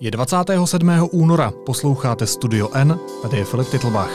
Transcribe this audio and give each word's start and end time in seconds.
Je 0.00 0.10
27. 0.10 1.08
února, 1.10 1.52
posloucháte 1.66 2.26
Studio 2.26 2.68
N, 2.72 2.98
tady 3.22 3.38
je 3.38 3.44
Filip 3.44 3.68
Titlbach. 3.68 4.10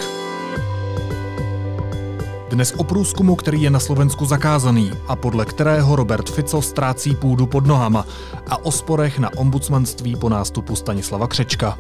Dnes 2.50 2.74
o 2.78 2.84
průzkumu, 2.84 3.36
který 3.36 3.62
je 3.62 3.70
na 3.70 3.80
Slovensku 3.80 4.26
zakázaný 4.26 4.92
a 5.08 5.16
podle 5.16 5.46
kterého 5.46 5.96
Robert 5.96 6.30
Fico 6.30 6.62
ztrácí 6.62 7.16
půdu 7.16 7.46
pod 7.46 7.66
nohama 7.66 8.06
a 8.48 8.66
o 8.66 8.72
sporech 8.72 9.20
na 9.20 9.30
ombudsmanství 9.38 10.16
po 10.16 10.30
nástupu 10.30 10.76
Stanislava 10.76 11.28
Křečka. 11.28 11.78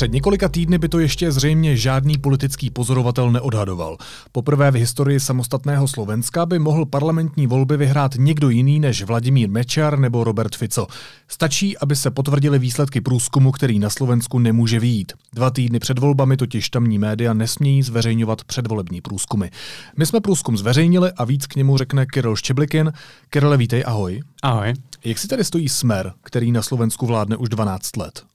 Před 0.00 0.12
několika 0.12 0.48
týdny 0.48 0.78
by 0.78 0.88
to 0.88 0.98
ještě 0.98 1.32
zřejmě 1.32 1.76
žádný 1.76 2.18
politický 2.18 2.70
pozorovatel 2.70 3.32
neodhadoval. 3.32 3.96
Poprvé 4.32 4.70
v 4.70 4.74
historii 4.74 5.20
samostatného 5.20 5.88
Slovenska 5.88 6.46
by 6.46 6.58
mohl 6.58 6.86
parlamentní 6.86 7.46
volby 7.46 7.76
vyhrát 7.76 8.12
někdo 8.18 8.48
jiný 8.48 8.80
než 8.80 9.02
Vladimír 9.02 9.50
Mečar 9.50 9.98
nebo 9.98 10.24
Robert 10.24 10.56
Fico. 10.56 10.86
Stačí, 11.28 11.78
aby 11.78 11.96
se 11.96 12.10
potvrdili 12.10 12.58
výsledky 12.58 13.00
průzkumu, 13.00 13.52
který 13.52 13.78
na 13.78 13.90
Slovensku 13.90 14.38
nemůže 14.38 14.80
výjít. 14.80 15.12
Dva 15.32 15.50
týdny 15.50 15.78
před 15.78 15.98
volbami 15.98 16.36
totiž 16.36 16.70
tamní 16.70 16.98
média 16.98 17.34
nesmějí 17.34 17.82
zveřejňovat 17.82 18.44
předvolební 18.44 19.00
průzkumy. 19.00 19.46
My 19.96 20.06
jsme 20.06 20.20
průzkum 20.20 20.56
zveřejnili 20.56 21.12
a 21.16 21.24
víc 21.24 21.46
k 21.46 21.56
němu 21.56 21.76
řekne 21.76 22.06
Kiril 22.06 22.36
Štěblikin. 22.36 22.92
Kirile, 23.30 23.56
vítej, 23.56 23.84
ahoj. 23.86 24.22
Ahoj. 24.42 24.74
Jak 25.04 25.18
si 25.18 25.28
tady 25.28 25.44
stojí 25.44 25.68
Smer, 25.68 26.12
který 26.22 26.52
na 26.52 26.62
Slovensku 26.62 27.06
vládne 27.06 27.36
už 27.36 27.48
12 27.48 27.96
let? 27.96 28.29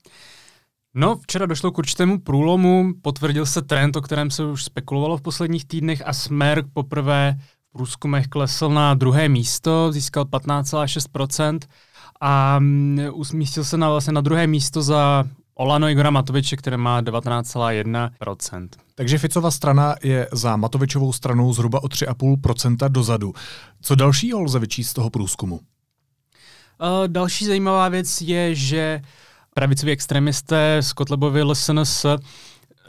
No, 0.97 1.19
včera 1.21 1.45
došlo 1.45 1.71
k 1.71 1.77
určitému 1.77 2.19
průlomu, 2.19 2.93
potvrdil 3.01 3.45
se 3.45 3.61
trend, 3.61 3.95
o 3.95 4.01
kterém 4.01 4.31
se 4.31 4.45
už 4.45 4.63
spekulovalo 4.63 5.17
v 5.17 5.21
posledních 5.21 5.65
týdnech 5.65 6.01
a 6.05 6.13
Smer 6.13 6.63
poprvé 6.73 7.37
v 7.69 7.71
průzkumech 7.71 8.27
klesl 8.27 8.69
na 8.69 8.93
druhé 8.93 9.29
místo, 9.29 9.91
získal 9.91 10.23
15,6% 10.23 11.59
a 12.21 12.59
mm, 12.59 12.99
umístil 13.13 13.63
se 13.63 13.77
na, 13.77 13.89
vlastně 13.89 14.13
na 14.13 14.21
druhé 14.21 14.47
místo 14.47 14.81
za 14.81 15.23
Olano 15.55 15.89
Igora 15.89 16.09
Matoviče, 16.09 16.55
které 16.55 16.77
má 16.77 17.01
19,1%. 17.01 18.67
Takže 18.95 19.17
Ficova 19.17 19.51
strana 19.51 19.95
je 20.03 20.27
za 20.31 20.55
Matovičovou 20.55 21.13
stranou 21.13 21.53
zhruba 21.53 21.83
o 21.83 21.87
3,5% 21.87 22.89
dozadu. 22.89 23.33
Co 23.81 23.95
dalšího 23.95 24.41
lze 24.41 24.59
vyčíst 24.59 24.89
z 24.89 24.93
toho 24.93 25.09
průzkumu? 25.09 25.55
Uh, 25.55 27.07
další 27.07 27.45
zajímavá 27.45 27.89
věc 27.89 28.21
je, 28.21 28.55
že 28.55 29.01
uh, 29.03 29.09
pravicoví 29.57 29.91
extremisté 29.91 30.77
z 30.81 30.93
Kotlebovy 30.93 31.43
LSNS 31.43 32.05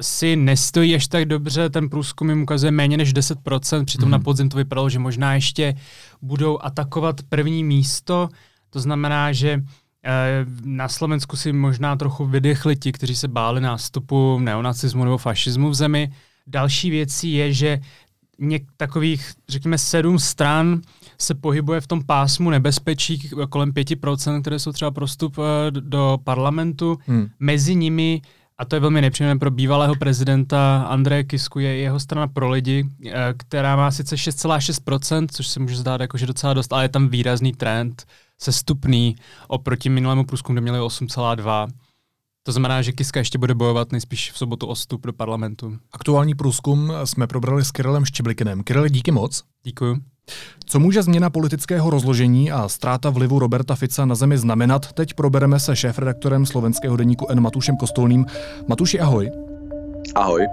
si 0.00 0.36
nestojí 0.36 0.94
až 0.94 1.08
tak 1.08 1.24
dobře, 1.24 1.70
ten 1.70 1.88
průzkum 1.88 2.30
jim 2.30 2.42
ukazuje 2.42 2.70
méně 2.70 2.96
než 2.96 3.14
10%, 3.14 3.84
přitom 3.84 4.08
mm. 4.08 4.10
na 4.12 4.18
podzim 4.18 4.48
to 4.48 4.56
vypadalo, 4.56 4.90
že 4.90 4.98
možná 4.98 5.34
ještě 5.34 5.74
budou 6.22 6.58
atakovat 6.62 7.22
první 7.28 7.64
místo, 7.64 8.28
to 8.70 8.80
znamená, 8.80 9.32
že 9.32 9.62
eh, 10.04 10.46
na 10.64 10.88
Slovensku 10.88 11.36
si 11.36 11.52
možná 11.52 11.96
trochu 11.96 12.26
vydechli 12.26 12.76
ti, 12.76 12.92
kteří 12.92 13.16
se 13.16 13.28
báli 13.28 13.60
nástupu 13.60 14.38
neonacismu 14.38 15.04
nebo 15.04 15.18
fašismu 15.18 15.70
v 15.70 15.74
zemi. 15.74 16.12
Další 16.46 16.90
věcí 16.90 17.32
je, 17.32 17.52
že 17.52 17.78
něk 18.38 18.62
takových, 18.76 19.32
řekněme, 19.48 19.78
sedm 19.78 20.18
stran 20.18 20.80
se 21.18 21.34
pohybuje 21.34 21.80
v 21.80 21.86
tom 21.86 22.04
pásmu 22.04 22.50
nebezpečí 22.50 23.30
kolem 23.48 23.72
5%, 23.72 24.40
které 24.40 24.58
jsou 24.58 24.72
třeba 24.72 24.90
prostup 24.90 25.36
eh, 25.38 25.70
do 25.70 26.18
parlamentu. 26.24 26.98
Hmm. 27.06 27.28
Mezi 27.40 27.74
nimi 27.74 28.22
a 28.58 28.64
to 28.64 28.76
je 28.76 28.80
velmi 28.80 29.00
nepříjemné 29.00 29.38
pro 29.38 29.50
bývalého 29.50 29.94
prezidenta 29.94 30.86
Andreje 30.88 31.24
Kisku, 31.24 31.58
je 31.58 31.76
jeho 31.76 32.00
strana 32.00 32.28
pro 32.28 32.50
lidi, 32.50 32.88
eh, 33.06 33.12
která 33.36 33.76
má 33.76 33.90
sice 33.90 34.16
6,6%, 34.16 35.26
což 35.32 35.46
se 35.46 35.60
může 35.60 35.76
zdát 35.76 36.00
jako, 36.00 36.18
že 36.18 36.26
docela 36.26 36.54
dost, 36.54 36.72
ale 36.72 36.84
je 36.84 36.88
tam 36.88 37.08
výrazný 37.08 37.52
trend, 37.52 38.04
sestupný 38.38 39.16
oproti 39.48 39.88
minulému 39.88 40.24
průzkumu, 40.24 40.54
kde 40.54 40.60
měli 40.60 40.78
8,2%. 40.78 41.68
To 42.46 42.52
znamená, 42.52 42.82
že 42.82 42.92
Kiska 42.92 43.20
ještě 43.20 43.38
bude 43.38 43.54
bojovat 43.54 43.92
nejspíš 43.92 44.32
v 44.32 44.38
sobotu 44.38 44.66
o 44.66 44.74
vstup 44.74 45.06
do 45.06 45.12
parlamentu. 45.12 45.76
Aktuální 45.92 46.34
průzkum 46.34 46.92
jsme 47.04 47.26
probrali 47.26 47.64
s 47.64 47.70
Kirillem 47.70 48.04
Štěblikinem. 48.04 48.62
Kirille, 48.62 48.90
díky 48.90 49.10
moc. 49.10 49.42
Děkuji. 49.62 49.96
Co 50.66 50.80
může 50.80 51.02
změna 51.02 51.30
politického 51.30 51.90
rozložení 51.90 52.52
a 52.52 52.68
ztráta 52.68 53.10
vlivu 53.10 53.38
Roberta 53.38 53.74
Fica 53.74 54.04
na 54.04 54.14
zemi 54.14 54.38
znamenat? 54.38 54.92
Teď 54.92 55.14
probereme 55.14 55.60
se 55.60 55.76
šéf-redaktorem 55.76 56.46
slovenského 56.46 56.96
deníku 56.96 57.26
N. 57.28 57.40
Matušem 57.40 57.76
Kostolným. 57.76 58.26
Matuši, 58.68 59.00
ahoj. 59.00 59.30
Ahoj. 60.14 60.46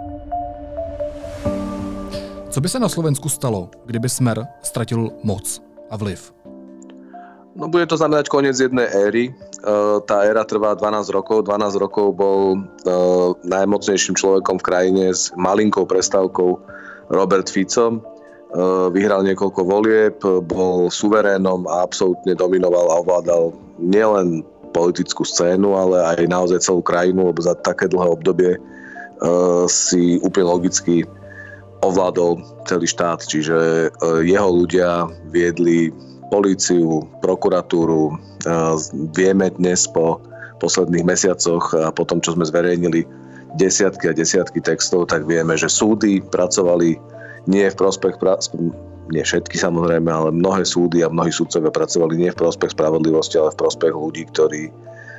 Co 2.50 2.62
by 2.62 2.69
se 2.69 2.79
na 2.79 2.89
Slovensku 2.89 3.29
stalo, 3.29 3.69
kdyby 3.85 4.09
Smer 4.09 4.45
ztratil 4.63 5.09
moc 5.23 5.62
a 5.89 5.97
vliv? 5.97 6.34
No 7.56 7.68
bude 7.69 7.85
to 7.85 7.97
znamenať 7.97 8.34
koniec 8.34 8.57
jednej 8.59 8.89
éry. 8.89 9.29
Uh, 9.63 10.03
tá 10.03 10.28
éra 10.28 10.44
trvá 10.44 10.75
12 10.75 11.07
rokov. 11.16 11.47
12 11.47 11.79
rokov 11.79 12.12
bol 12.19 12.59
uh, 12.59 13.31
najmocnejším 13.47 14.19
človekom 14.19 14.59
v 14.59 14.68
krajine 14.68 15.06
s 15.16 15.31
malinkou 15.40 15.88
prestávkou 15.88 16.59
Robert 17.07 17.47
Fico. 17.47 18.03
Uh, 18.51 18.91
vyhral 18.91 19.24
niekoľko 19.24 19.62
volieb, 19.63 20.19
bol 20.44 20.91
suverénom 20.91 21.63
a 21.72 21.88
absolútne 21.88 22.35
dominoval 22.35 22.91
a 22.91 23.00
ovládal 23.07 23.56
nielen 23.79 24.44
politickú 24.75 25.24
scénu, 25.24 25.80
ale 25.80 26.12
aj 26.12 26.28
naozaj 26.28 26.59
celú 26.59 26.84
krajinu, 26.84 27.31
lebo 27.31 27.40
za 27.40 27.56
také 27.56 27.88
dlhé 27.88 28.09
obdobie 28.09 28.51
si 29.69 30.19
úplne 30.19 30.50
logicky 30.50 31.07
ovládol 31.80 32.44
celý 32.68 32.90
štát. 32.90 33.24
Čiže 33.24 33.88
jeho 34.25 34.50
ľudia 34.50 35.07
viedli 35.31 35.94
políciu, 36.31 37.03
prokuratúru. 37.19 38.16
Vieme 39.16 39.51
dnes 39.57 39.88
po 39.89 40.22
posledných 40.63 41.03
mesiacoch 41.03 41.75
a 41.75 41.91
po 41.91 42.07
tom, 42.07 42.23
čo 42.23 42.35
sme 42.38 42.47
zverejnili 42.47 43.03
desiatky 43.59 44.09
a 44.09 44.17
desiatky 44.17 44.63
textov, 44.63 45.12
tak 45.12 45.28
vieme, 45.28 45.53
že 45.59 45.69
súdy 45.69 46.23
pracovali 46.23 46.97
nie 47.45 47.67
v 47.67 47.75
prospech, 47.75 48.17
nie 49.12 49.23
všetky 49.23 49.59
samozrejme, 49.59 50.07
ale 50.07 50.31
mnohé 50.31 50.63
súdy 50.63 51.03
a 51.03 51.12
mnohí 51.12 51.29
súdcovia 51.29 51.69
pracovali 51.69 52.16
nie 52.17 52.31
v 52.31 52.39
prospech 52.39 52.72
spravodlivosti, 52.72 53.35
ale 53.38 53.51
v 53.51 53.62
prospech 53.62 53.94
ľudí, 53.94 54.23
ktorí 54.31 54.72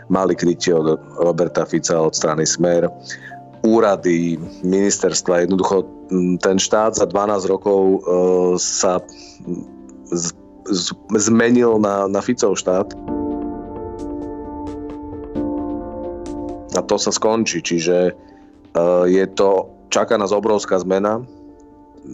mali 0.08 0.32
krytie 0.36 0.72
od 0.72 1.00
Roberta 1.20 1.68
Fica 1.68 2.00
od 2.00 2.16
strany 2.16 2.48
Smer, 2.48 2.88
úrady, 3.64 4.36
ministerstva, 4.60 5.48
jednoducho 5.48 5.88
ten 6.44 6.60
štát 6.60 7.00
za 7.00 7.08
12 7.08 7.48
rokov 7.48 7.80
e, 7.80 7.98
sa 8.60 9.00
zmenil 11.14 11.76
na, 11.80 12.08
na 12.08 12.20
Ficov 12.24 12.56
štát. 12.56 12.92
A 16.74 16.80
to 16.82 16.96
sa 16.98 17.14
skončí, 17.14 17.62
čiže 17.62 18.10
uh, 18.10 19.04
je 19.06 19.24
to, 19.38 19.70
čaká 19.94 20.18
nás 20.18 20.34
obrovská 20.34 20.80
zmena, 20.82 21.22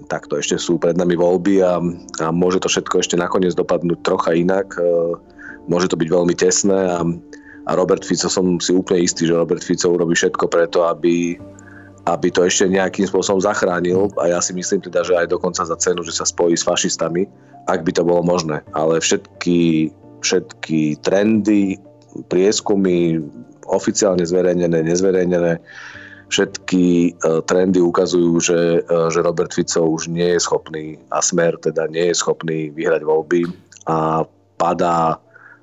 takto 0.07 0.39
ešte 0.39 0.61
sú 0.61 0.79
pred 0.79 0.95
nami 0.95 1.19
voľby 1.19 1.65
a, 1.65 1.83
a 2.23 2.27
môže 2.31 2.63
to 2.63 2.69
všetko 2.71 3.03
ešte 3.03 3.17
nakoniec 3.19 3.57
dopadnúť 3.57 3.99
trocha 4.05 4.37
inak. 4.37 4.77
Uh, 4.77 5.17
môže 5.67 5.89
to 5.89 5.97
byť 5.97 6.09
veľmi 6.11 6.35
tesné 6.37 6.81
a, 6.93 7.01
a 7.67 7.71
Robert 7.75 8.05
Fico 8.05 8.29
som 8.29 8.61
si 8.61 8.75
úplne 8.75 9.07
istý, 9.07 9.27
že 9.27 9.39
Robert 9.39 9.65
Fico 9.65 9.91
urobí 9.95 10.13
všetko 10.13 10.45
preto, 10.51 10.85
aby, 10.87 11.41
aby 12.09 12.33
to 12.33 12.47
ešte 12.47 12.71
nejakým 12.71 13.05
spôsobom 13.05 13.45
zachránil 13.45 14.09
a 14.17 14.33
ja 14.33 14.39
si 14.41 14.57
myslím 14.57 14.81
teda, 14.81 15.05
že 15.05 15.17
aj 15.17 15.29
dokonca 15.29 15.61
za 15.65 15.77
cenu, 15.77 16.01
že 16.01 16.17
sa 16.17 16.25
spojí 16.25 16.57
s 16.57 16.65
fašistami, 16.65 17.29
ak 17.69 17.85
by 17.85 17.93
to 17.93 18.03
bolo 18.07 18.25
možné. 18.25 18.65
Ale 18.73 19.01
všetky, 19.01 19.93
všetky 20.25 20.97
trendy, 21.05 21.77
prieskumy, 22.33 23.21
oficiálne 23.69 24.25
zverejnené, 24.25 24.83
nezverejnené, 24.83 25.61
všetky 26.31 27.15
uh, 27.21 27.43
trendy 27.45 27.83
ukazujú, 27.83 28.33
že, 28.41 28.61
uh, 28.87 29.11
že 29.13 29.21
Robert 29.21 29.53
Fico 29.53 29.85
už 29.85 30.09
nie 30.09 30.39
je 30.39 30.41
schopný 30.41 30.97
a 31.11 31.21
Smer 31.21 31.59
teda 31.59 31.91
nie 31.91 32.11
je 32.11 32.19
schopný 32.19 32.71
vyhrať 32.71 33.03
voľby 33.03 33.51
a 33.91 34.25
padá 34.57 35.19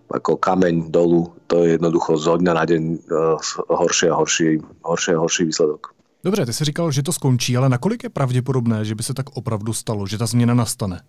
ako 0.08 0.40
kameň 0.40 0.92
dolu. 0.92 1.32
To 1.52 1.64
je 1.64 1.80
jednoducho 1.80 2.20
zo 2.20 2.36
dňa 2.40 2.54
na 2.56 2.64
deň 2.68 2.84
uh, 3.12 3.40
horšie 3.72 4.08
a 4.12 4.16
horší, 4.16 4.60
horšie 4.84 5.16
a 5.16 5.22
horší 5.24 5.48
výsledok. 5.52 5.97
Dobře, 6.28 6.46
ty 6.46 6.54
jsi 6.54 6.66
říkal, 6.66 6.92
že 6.92 7.04
to 7.04 7.14
skončí, 7.14 7.58
ale 7.58 7.70
nakolik 7.70 8.04
je 8.04 8.10
pravděpodobné, 8.10 8.86
že 8.86 8.96
by 8.96 9.04
se 9.04 9.14
tak 9.14 9.26
opravdu 9.34 9.74
stalo, 9.74 10.08
že 10.08 10.18
ta 10.18 10.26
změna 10.26 10.54
nastane? 10.54 11.00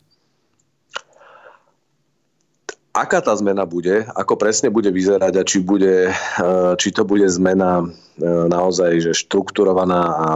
aká 2.95 3.21
tá 3.23 3.35
zmena 3.35 3.67
bude, 3.67 4.07
ako 4.15 4.35
presne 4.39 4.71
bude 4.71 4.91
vyzerať 4.91 5.33
a 5.39 5.43
či, 5.43 5.59
bude, 5.63 6.11
eh, 6.11 6.73
či 6.79 6.91
to 6.91 7.03
bude 7.03 7.27
zmena 7.31 7.83
eh, 7.83 8.47
naozaj 8.47 9.01
že 9.01 9.13
štrukturovaná 9.15 10.03
a, 10.03 10.29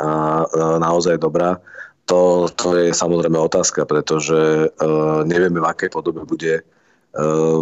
a 0.00 0.08
naozaj 0.80 1.20
dobrá, 1.20 1.60
to, 2.04 2.48
to 2.56 2.76
je 2.76 2.96
samozrejme 2.96 3.36
otázka, 3.36 3.84
pretože 3.84 4.68
eh, 4.68 5.20
nevieme, 5.24 5.60
v 5.60 5.68
akej 5.68 5.92
podobe 5.92 6.24
bude, 6.24 6.64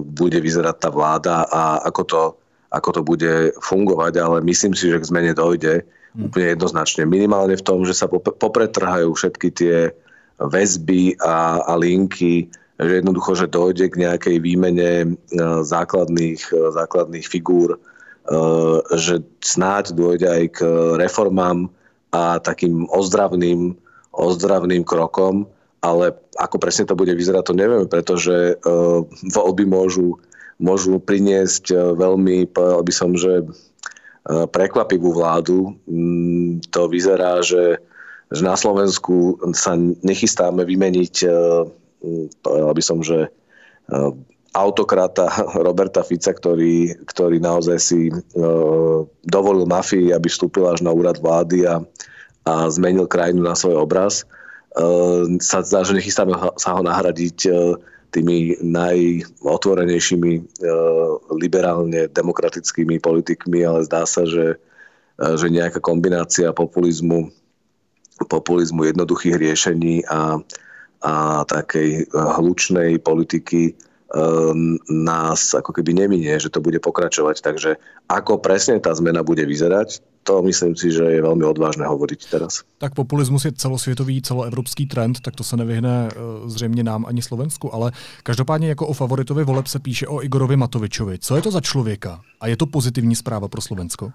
bude 0.03 0.39
vyzerať 0.39 0.77
tá 0.79 0.91
vláda 0.95 1.43
a 1.43 1.83
ako 1.91 2.03
to, 2.05 2.23
ako 2.71 2.91
to 2.93 3.03
bude 3.03 3.35
fungovať, 3.63 4.13
ale 4.23 4.37
myslím 4.47 4.79
si, 4.79 4.91
že 4.91 5.03
k 5.03 5.09
zmene 5.11 5.35
dojde. 5.35 5.98
Úplne 6.17 6.57
jednoznačne. 6.57 7.05
Minimálne 7.05 7.59
v 7.59 7.67
tom, 7.67 7.85
že 7.85 7.93
sa 7.93 8.09
popretrhajú 8.13 9.13
všetky 9.13 9.49
tie 9.53 9.77
väzby 10.39 11.19
a, 11.21 11.67
a 11.67 11.73
linky 11.75 12.49
že 12.79 13.03
jednoducho, 13.03 13.35
že 13.35 13.51
dojde 13.51 13.91
k 13.91 14.01
nejakej 14.07 14.37
výmene 14.39 15.19
základných, 15.67 16.39
základných 16.55 17.27
figúr, 17.27 17.75
že 18.95 19.27
snáď 19.43 19.99
dôjde 19.99 20.29
aj 20.31 20.45
k 20.55 20.59
reformám 20.95 21.67
a 22.15 22.39
takým 22.39 22.87
ozdravným, 22.95 23.75
ozdravným 24.15 24.87
krokom, 24.87 25.51
ale 25.83 26.15
ako 26.39 26.63
presne 26.63 26.87
to 26.87 26.95
bude 26.95 27.11
vyzerať, 27.11 27.51
to 27.51 27.59
nevieme, 27.59 27.91
pretože 27.91 28.63
voľby 29.35 29.65
môžu, 29.67 30.15
môžu 30.63 31.03
priniesť 31.03 31.75
veľmi, 31.99 32.47
povedal 32.55 32.83
by 32.87 32.93
som, 32.95 33.11
že 33.19 33.43
prekvapivú 34.29 35.17
vládu. 35.17 35.73
Mm, 35.89 36.61
to 36.69 36.85
vyzerá, 36.87 37.41
že, 37.41 37.81
na 38.37 38.57
Slovensku 38.57 39.41
sa 39.57 39.73
nechystáme 40.05 40.61
vymeniť, 40.69 41.15
e, 41.25 41.29
povedal 42.45 42.73
by 42.77 42.83
som, 42.85 43.01
že 43.01 43.25
e, 43.25 43.29
autokrata 44.53 45.33
Roberta 45.67 46.05
Fica, 46.05 46.37
ktorý, 46.37 46.93
ktorý 47.09 47.41
naozaj 47.41 47.79
si 47.81 48.13
e, 48.13 48.15
dovolil 49.25 49.65
mafii, 49.65 50.13
aby 50.13 50.29
vstúpil 50.29 50.69
až 50.69 50.85
na 50.85 50.93
úrad 50.93 51.17
vlády 51.25 51.65
a, 51.65 51.81
a 52.45 52.69
zmenil 52.69 53.09
krajinu 53.09 53.45
na 53.45 53.57
svoj 53.57 53.81
obraz. 53.81 54.29
Sa 55.43 55.59
zdá, 55.65 55.83
že 55.83 55.97
nechystáme 55.97 56.31
sa 56.55 56.77
ho 56.77 56.87
nahradiť 56.87 57.51
tými 58.11 58.57
najotvorenejšími 58.65 60.33
e, 60.37 60.43
liberálne 61.37 62.09
demokratickými 62.09 63.01
politikmi, 63.01 63.65
ale 63.65 63.85
zdá 63.85 64.09
sa, 64.09 64.25
že, 64.25 64.57
e, 65.21 65.27
že 65.37 65.53
nejaká 65.53 65.81
kombinácia 65.81 66.53
populizmu, 66.57 67.29
populizmu 68.27 68.89
jednoduchých 68.89 69.37
riešení 69.37 70.09
a, 70.09 70.41
a 71.05 71.45
takej 71.47 72.09
hlučnej 72.13 72.99
politiky 72.99 73.73
e, 73.73 73.88
nás 74.89 75.41
ako 75.53 75.73
keby 75.77 75.93
neminie, 75.93 76.33
že 76.41 76.49
to 76.49 76.65
bude 76.65 76.81
pokračovať. 76.81 77.45
Takže 77.45 77.71
ako 78.09 78.41
presne 78.41 78.81
tá 78.81 78.95
zmena 78.97 79.21
bude 79.21 79.45
vyzerať, 79.45 80.01
to 80.25 80.43
myslím 80.43 80.77
si, 80.77 80.93
že 80.93 81.05
je 81.05 81.21
veľmi 81.25 81.45
odvážne 81.45 81.85
hovoriť 81.89 82.21
teraz. 82.29 82.65
Tak 82.79 82.95
populismus 82.95 83.45
je 83.45 83.53
celosvětový, 83.53 84.23
celoevropský 84.23 84.87
trend, 84.87 85.21
tak 85.21 85.37
to 85.37 85.45
se 85.45 85.57
nevyhne 85.57 86.09
e, 86.09 86.11
zřejmě 86.51 86.85
nám 86.85 87.07
ani 87.07 87.23
Slovensku, 87.23 87.75
ale 87.75 87.93
každopádně 88.23 88.69
jako 88.69 88.87
o 88.87 88.93
favoritovi 88.93 89.45
voleb 89.45 89.67
se 89.67 89.79
píše 89.79 90.07
o 90.07 90.23
Igorovi 90.23 90.57
Matovičovi. 90.57 91.19
Co 91.19 91.37
je 91.37 91.43
to 91.43 91.51
za 91.51 91.61
člověka? 91.61 92.21
A 92.41 92.47
je 92.47 92.57
to 92.57 92.67
pozitivní 92.67 93.17
zpráva 93.17 93.49
pro 93.49 93.61
Slovensko? 93.61 94.13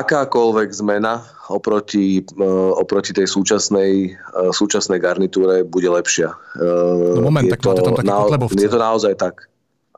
Akákoľvek 0.00 0.68
zmena 0.74 1.22
oproti, 1.52 2.24
e, 2.24 2.48
oproti 2.74 3.14
tej 3.14 3.30
súčasnej, 3.30 3.92
e, 4.10 4.50
súčasnej 4.50 4.98
garnitúre 4.98 5.62
bude 5.62 5.86
lepšia. 5.86 6.34
No 6.58 7.22
moment, 7.22 7.44
je 7.46 7.52
tak 7.54 7.62
to, 7.62 7.68
máte 7.70 7.82
tam 7.84 7.94
také 7.94 8.08
na, 8.10 8.18
Je 8.50 8.70
to 8.70 8.80
naozaj 8.80 9.14
tak 9.14 9.46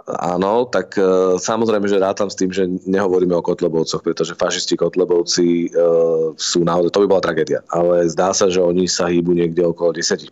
áno, 0.06 0.70
tak 0.70 0.94
samozrejme, 1.42 1.90
že 1.90 1.98
rátam 1.98 2.30
s 2.30 2.38
tým, 2.38 2.54
že 2.54 2.62
nehovoríme 2.86 3.34
o 3.34 3.42
Kotlebovcoch, 3.42 4.06
pretože 4.06 4.38
fašisti 4.38 4.78
Kotlebovci 4.78 5.74
sú 6.38 6.62
naozaj, 6.62 6.94
to 6.94 7.02
by 7.02 7.10
bola 7.10 7.26
tragédia. 7.26 7.58
Ale 7.74 8.06
zdá 8.06 8.30
sa, 8.30 8.46
že 8.46 8.62
oni 8.62 8.86
sa 8.86 9.10
hýbu 9.10 9.34
niekde 9.34 9.66
okolo 9.66 9.98
10%. 9.98 10.30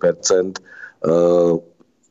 Uh, 1.03 1.59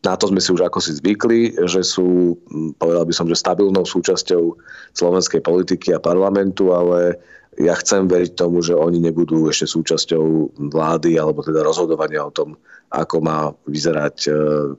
na 0.04 0.20
to 0.20 0.28
sme 0.28 0.44
si 0.44 0.52
už 0.52 0.68
ako 0.68 0.84
si 0.84 1.00
zvykli, 1.00 1.56
že 1.64 1.80
sú, 1.82 2.36
povedal 2.76 3.08
by 3.08 3.14
som, 3.16 3.26
že 3.32 3.40
stabilnou 3.40 3.88
súčasťou 3.88 4.60
slovenskej 5.00 5.40
politiky 5.40 5.96
a 5.96 6.04
parlamentu, 6.04 6.76
ale 6.76 7.16
ja 7.60 7.76
chcem 7.78 8.10
veriť 8.10 8.34
tomu, 8.34 8.62
že 8.66 8.74
oni 8.74 8.98
nebudú 8.98 9.46
ešte 9.50 9.70
súčasťou 9.70 10.58
vlády 10.74 11.18
alebo 11.22 11.46
teda 11.46 11.62
rozhodovania 11.62 12.26
o 12.26 12.34
tom, 12.34 12.58
ako 12.90 13.16
má 13.22 13.54
vyzerať 13.70 14.18
e, 14.26 14.32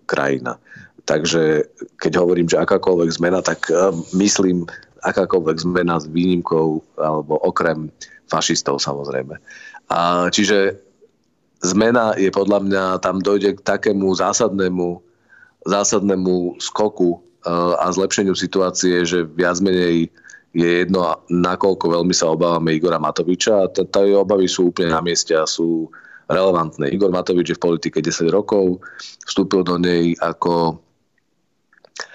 krajina. 0.07 0.59
Takže 1.05 1.69
keď 2.01 2.13
hovorím, 2.17 2.49
že 2.49 2.63
akákoľvek 2.63 3.11
zmena, 3.15 3.45
tak 3.45 3.69
e, 3.69 3.93
myslím 4.17 4.67
akákoľvek 5.05 5.57
zmena 5.61 6.01
s 6.01 6.09
výnimkou 6.09 6.81
alebo 6.97 7.37
okrem 7.45 7.93
fašistov 8.27 8.81
samozrejme. 8.81 9.37
A 9.93 10.33
čiže 10.33 10.81
zmena 11.61 12.17
je 12.17 12.33
podľa 12.33 12.59
mňa, 12.65 12.85
tam 13.05 13.21
dojde 13.21 13.61
k 13.61 13.65
takému 13.65 14.17
zásadnému, 14.17 14.99
zásadnému 15.69 16.59
skoku 16.59 17.17
e, 17.17 17.19
a 17.79 17.87
zlepšeniu 17.93 18.33
situácie, 18.33 19.05
že 19.05 19.29
viac 19.29 19.61
menej 19.61 20.09
je 20.55 20.87
jedno, 20.87 21.19
nakoľko 21.29 21.99
veľmi 21.99 22.15
sa 22.15 22.31
obávame 22.31 22.79
Igora 22.79 23.03
Matoviča 23.03 23.67
a 23.67 23.71
tie 23.71 24.15
obavy 24.15 24.47
sú 24.47 24.71
úplne 24.71 24.95
na 24.95 25.03
mieste 25.03 25.35
a 25.35 25.45
sú 25.45 25.91
relevantné. 26.31 26.89
Igor 26.95 27.13
Matovič 27.13 27.53
je 27.53 27.59
v 27.59 27.65
politike 27.65 27.99
10 28.01 28.31
rokov, 28.33 28.81
vstúpil 29.27 29.67
do 29.67 29.77
nej 29.77 30.17
ako 30.23 30.79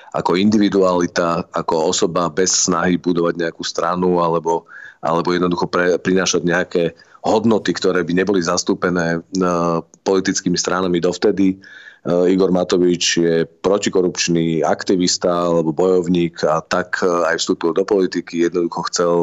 ako 0.10 0.34
individualita, 0.34 1.46
ako 1.54 1.94
osoba 1.94 2.34
bez 2.34 2.66
snahy 2.66 2.98
budovať 2.98 3.38
nejakú 3.38 3.62
stranu 3.62 4.18
alebo, 4.18 4.66
alebo 5.06 5.30
jednoducho 5.30 5.70
pre, 5.70 6.02
prinášať 6.02 6.42
nejaké 6.50 6.84
hodnoty, 7.22 7.78
ktoré 7.78 8.02
by 8.02 8.18
neboli 8.18 8.42
zastúpené 8.42 9.22
uh, 9.22 9.86
politickými 10.02 10.58
stranami 10.58 10.98
dovtedy. 10.98 11.62
Uh, 12.08 12.32
Igor 12.32 12.52
Matovič 12.56 13.20
je 13.20 13.44
protikorupčný 13.60 14.64
aktivista 14.64 15.52
alebo 15.52 15.76
bojovník 15.76 16.40
a 16.48 16.64
tak 16.64 17.04
uh, 17.04 17.28
aj 17.28 17.44
vstúpil 17.44 17.76
do 17.76 17.84
politiky. 17.84 18.48
Jednoducho 18.48 18.82
chcel 18.88 19.14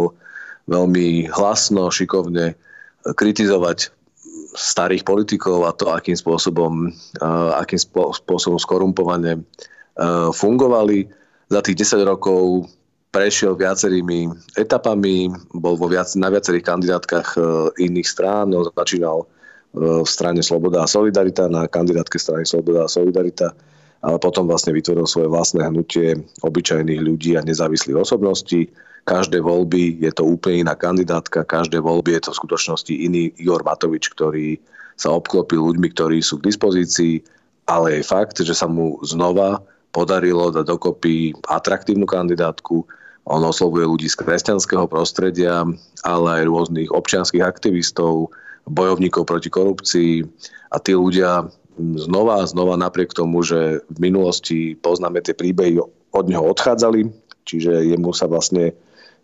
veľmi 0.69 1.31
hlasno, 1.33 1.89
šikovne 1.89 2.53
kritizovať 3.07 3.89
starých 4.57 5.07
politikov 5.07 5.69
a 5.69 5.73
to, 5.73 5.93
akým 5.93 6.17
spôsobom, 6.17 6.91
akým 7.55 7.79
spôsobom 7.79 8.57
skorumpovane 8.59 9.45
Eh, 9.97 10.29
fungovali. 10.33 11.09
Za 11.49 11.65
tých 11.65 11.89
10 11.89 12.05
rokov 12.05 12.69
prešiel 13.09 13.57
viacerými 13.57 14.29
etapami, 14.61 15.33
bol 15.57 15.73
vo 15.73 15.89
viac, 15.89 16.13
na 16.21 16.29
viacerých 16.29 16.69
kandidátkach 16.69 17.33
eh, 17.41 17.43
iných 17.89 18.05
strán, 18.05 18.53
no, 18.53 18.61
začínal 18.69 19.25
eh, 19.25 19.29
v 19.77 20.09
strane 20.09 20.41
Sloboda 20.41 20.83
a 20.83 20.91
Solidarita, 20.91 21.53
na 21.53 21.69
kandidátke 21.69 22.17
strany 22.17 22.49
Sloboda 22.49 22.89
a 22.89 22.93
Solidarita, 22.93 23.53
ale 24.01 24.17
potom 24.17 24.49
vlastne 24.49 24.73
vytvoril 24.73 25.05
svoje 25.05 25.29
vlastné 25.29 25.69
hnutie 25.69 26.17
obyčajných 26.41 27.01
ľudí 27.05 27.37
a 27.37 27.45
nezávislých 27.45 28.01
osobností. 28.01 28.73
Každé 29.05 29.39
voľby 29.45 30.01
je 30.01 30.13
to 30.17 30.25
úplne 30.25 30.67
iná 30.67 30.75
kandidátka, 30.75 31.45
každé 31.45 31.79
voľby 31.79 32.17
je 32.19 32.23
to 32.27 32.31
v 32.33 32.41
skutočnosti 32.41 32.95
iný 32.95 33.31
Igor 33.37 33.63
Matovič, 33.63 34.11
ktorý 34.11 34.57
sa 34.97 35.13
obklopil 35.13 35.61
ľuďmi, 35.61 35.93
ktorí 35.93 36.25
sú 36.25 36.41
k 36.41 36.49
dispozícii, 36.49 37.21
ale 37.69 38.01
je 38.01 38.03
fakt, 38.09 38.41
že 38.41 38.57
sa 38.57 38.65
mu 38.65 38.97
znova 39.05 39.61
podarilo 39.93 40.49
dať 40.51 40.65
dokopy 40.65 41.37
atraktívnu 41.53 42.09
kandidátku. 42.09 42.85
On 43.29 43.43
oslovuje 43.45 43.85
ľudí 43.85 44.09
z 44.09 44.17
kresťanského 44.17 44.89
prostredia, 44.89 45.67
ale 46.07 46.27
aj 46.41 46.49
rôznych 46.49 46.89
občianských 46.95 47.45
aktivistov, 47.45 48.33
bojovníkov 48.67 49.25
proti 49.25 49.51
korupcii 49.51 50.13
a 50.75 50.77
tí 50.83 50.93
ľudia 50.95 51.47
znova 51.79 52.43
a 52.43 52.49
znova 52.49 52.75
napriek 52.77 53.15
tomu, 53.15 53.45
že 53.47 53.85
v 53.87 53.99
minulosti 54.01 54.75
poznáme 54.81 55.23
tie 55.23 55.37
príbehy, 55.37 55.79
od 56.17 56.25
neho 56.27 56.45
odchádzali, 56.49 57.13
čiže 57.45 57.93
jemu 57.93 58.17
sa 58.17 58.27
vlastne 58.27 58.73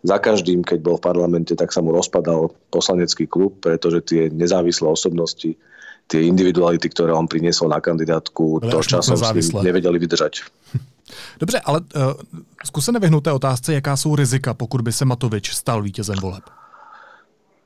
za 0.03 0.19
každým, 0.19 0.61
keď 0.61 0.79
bol 0.83 0.95
v 0.99 1.05
parlamente, 1.09 1.55
tak 1.55 1.71
sa 1.71 1.81
mu 1.81 1.95
rozpadal 1.95 2.51
poslanecký 2.69 3.25
klub, 3.25 3.57
pretože 3.63 4.03
tie 4.03 4.21
nezávislé 4.29 4.85
osobnosti 4.85 5.55
tie 6.07 6.21
individuality, 6.27 6.91
ktoré 6.91 7.15
on 7.15 7.31
priniesol 7.31 7.71
na 7.71 7.79
kandidátku, 7.79 8.59
to 8.59 8.83
časom 8.83 9.15
s 9.15 9.31
ním 9.31 9.63
nevedeli 9.63 9.99
vydržať. 9.99 10.43
Dobře, 11.41 11.59
ale 11.59 11.79
uh, 11.79 12.13
zkus 12.65 12.85
se 12.85 12.91
nevyhnout 12.91 13.23
té 13.23 13.31
otázce, 13.31 13.73
jaká 13.73 13.97
jsou 13.97 14.15
rizika, 14.15 14.53
pokud 14.53 14.81
by 14.81 14.91
se 14.91 15.05
Matovič 15.05 15.53
stal 15.53 15.81
vítězem 15.81 16.15
voleb. 16.21 16.43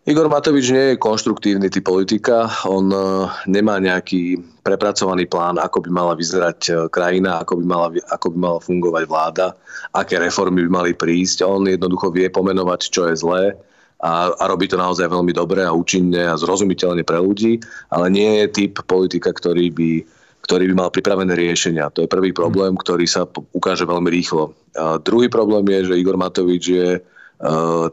Igor 0.07 0.31
Matovič 0.31 0.71
nie 0.71 0.85
je 0.95 1.03
konštruktívny 1.03 1.67
typ 1.67 1.83
politika, 1.83 2.47
on 2.63 2.87
uh, 2.95 3.27
nemá 3.43 3.75
nejaký 3.75 4.39
prepracovaný 4.63 5.27
plán, 5.27 5.59
ako 5.59 5.83
by 5.83 5.89
mala 5.91 6.13
vyzerať 6.15 6.59
uh, 6.71 6.75
krajina, 6.87 7.43
ako 7.43 7.59
by, 7.59 7.63
mala, 7.67 7.87
ako 8.15 8.31
by 8.31 8.37
mala 8.39 8.59
fungovať 8.63 9.03
vláda, 9.03 9.51
aké 9.91 10.15
reformy 10.15 10.63
by 10.63 10.71
mali 10.71 10.91
prísť. 10.95 11.43
On 11.43 11.59
jednoducho 11.67 12.15
vie 12.15 12.31
pomenovať, 12.31 12.87
čo 12.87 13.11
je 13.11 13.19
zlé, 13.19 13.59
a, 13.99 14.31
a 14.31 14.43
robí 14.47 14.71
to 14.71 14.79
naozaj 14.79 15.11
veľmi 15.11 15.35
dobre 15.35 15.67
a 15.67 15.75
účinne 15.75 16.23
a 16.23 16.39
zrozumiteľne 16.39 17.03
pre 17.03 17.19
ľudí, 17.19 17.59
ale 17.91 18.07
nie 18.07 18.39
je 18.39 18.63
typ 18.63 18.79
politika, 18.87 19.35
ktorý 19.35 19.75
by, 19.75 20.07
ktorý 20.47 20.71
by 20.71 20.87
mal 20.87 20.89
pripravené 20.93 21.35
riešenia. 21.35 21.91
To 21.91 22.07
je 22.07 22.13
prvý 22.15 22.31
problém, 22.31 22.79
ktorý 22.79 23.03
sa 23.09 23.27
ukáže 23.51 23.83
veľmi 23.83 24.07
rýchlo. 24.07 24.55
A 24.77 25.03
druhý 25.03 25.27
problém 25.27 25.67
je, 25.67 25.91
že 25.91 25.99
Igor 25.99 26.15
Matovič 26.15 26.63
je 26.63 27.03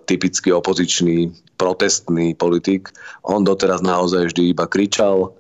typický 0.09 0.53
opozičný, 0.57 1.29
protestný 1.61 2.33
politik. 2.35 2.89
On 3.29 3.45
doteraz 3.45 3.85
naozaj 3.85 4.33
vždy 4.33 4.57
iba 4.57 4.65
kričal, 4.65 5.37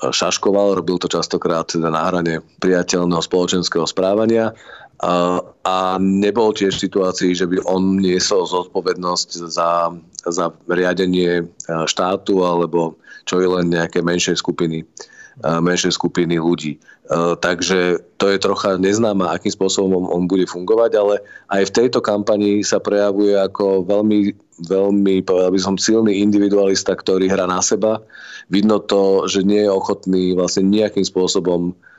šaškoval, 0.00 0.80
robil 0.80 0.98
to 0.98 1.08
častokrát 1.08 1.68
teda 1.68 1.88
na 1.88 2.08
hrane 2.08 2.40
priateľného 2.60 3.22
spoločenského 3.22 3.86
správania 3.86 4.52
a 5.64 5.76
nebol 6.00 6.54
tiež 6.54 6.76
v 6.76 6.84
situácii, 6.88 7.30
že 7.36 7.46
by 7.48 7.60
on 7.68 8.00
niesol 8.00 8.46
zodpovednosť 8.48 9.28
za, 9.48 9.92
za 10.24 10.46
riadenie 10.70 11.44
štátu 11.88 12.44
alebo 12.44 12.96
čo 13.24 13.40
je 13.40 13.48
len 13.48 13.72
nejaké 13.72 14.04
menšej 14.04 14.40
skupiny 14.40 14.84
menšej 15.42 15.98
skupiny 15.98 16.38
ľudí. 16.38 16.78
Takže 17.40 18.00
to 18.16 18.30
je 18.30 18.38
trocha 18.38 18.78
neznáma, 18.78 19.34
akým 19.34 19.52
spôsobom 19.52 20.06
on 20.08 20.24
bude 20.30 20.46
fungovať, 20.46 20.92
ale 20.94 21.14
aj 21.50 21.68
v 21.68 21.74
tejto 21.74 21.98
kampani 22.00 22.62
sa 22.62 22.78
prejavuje 22.80 23.34
ako 23.36 23.84
veľmi, 23.84 24.32
veľmi, 24.64 25.26
povedal 25.26 25.50
by 25.52 25.60
som, 25.60 25.74
silný 25.76 26.22
individualista, 26.22 26.94
ktorý 26.94 27.28
hrá 27.28 27.44
na 27.44 27.60
seba. 27.60 28.00
Vidno 28.48 28.78
to, 28.78 29.26
že 29.26 29.42
nie 29.42 29.66
je 29.66 29.74
ochotný 29.74 30.32
vlastne 30.38 30.70
nejakým 30.70 31.04
spôsobom 31.04 31.74
Eh, 31.74 31.93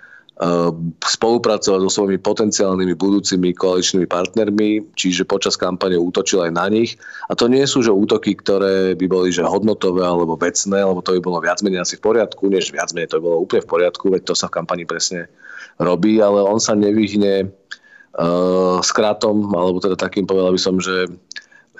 spolupracovať 1.00 1.80
so 1.88 1.92
svojimi 1.92 2.20
potenciálnymi 2.20 3.00
budúcimi 3.00 3.56
koaličnými 3.56 4.04
partnermi, 4.04 4.84
čiže 5.00 5.24
počas 5.24 5.56
kampane 5.56 5.96
útočil 5.96 6.44
aj 6.44 6.51
na 6.51 6.68
nich. 6.68 7.00
A 7.32 7.39
to 7.39 7.48
nie 7.48 7.63
sú 7.63 7.80
že 7.80 7.96
útoky, 7.96 8.36
ktoré 8.36 9.00
by 9.00 9.06
boli 9.08 9.32
že 9.32 9.48
hodnotové 9.48 10.04
alebo 10.04 10.36
vecné, 10.36 10.84
lebo 10.84 11.00
to 11.00 11.15
by 11.15 11.20
bolo 11.24 11.39
viac 11.39 11.63
menej 11.63 11.88
asi 11.88 11.96
v 11.96 12.12
poriadku, 12.12 12.51
než 12.51 12.75
viac 12.75 12.92
menej 12.92 13.15
to 13.15 13.24
by 13.24 13.32
bolo 13.32 13.48
úplne 13.48 13.63
v 13.63 13.72
poriadku, 13.72 14.12
veď 14.12 14.22
to 14.27 14.36
sa 14.36 14.51
v 14.51 14.60
kampani 14.60 14.84
presne 14.84 15.32
robí, 15.80 16.20
ale 16.20 16.44
on 16.44 16.60
sa 16.60 16.75
nevyhne 16.75 17.48
uh, 17.48 18.84
skratom, 18.84 19.56
alebo 19.56 19.80
teda 19.80 19.96
takým 19.96 20.27
povedal 20.27 20.51
by 20.51 20.60
som, 20.60 20.84
že 20.84 21.08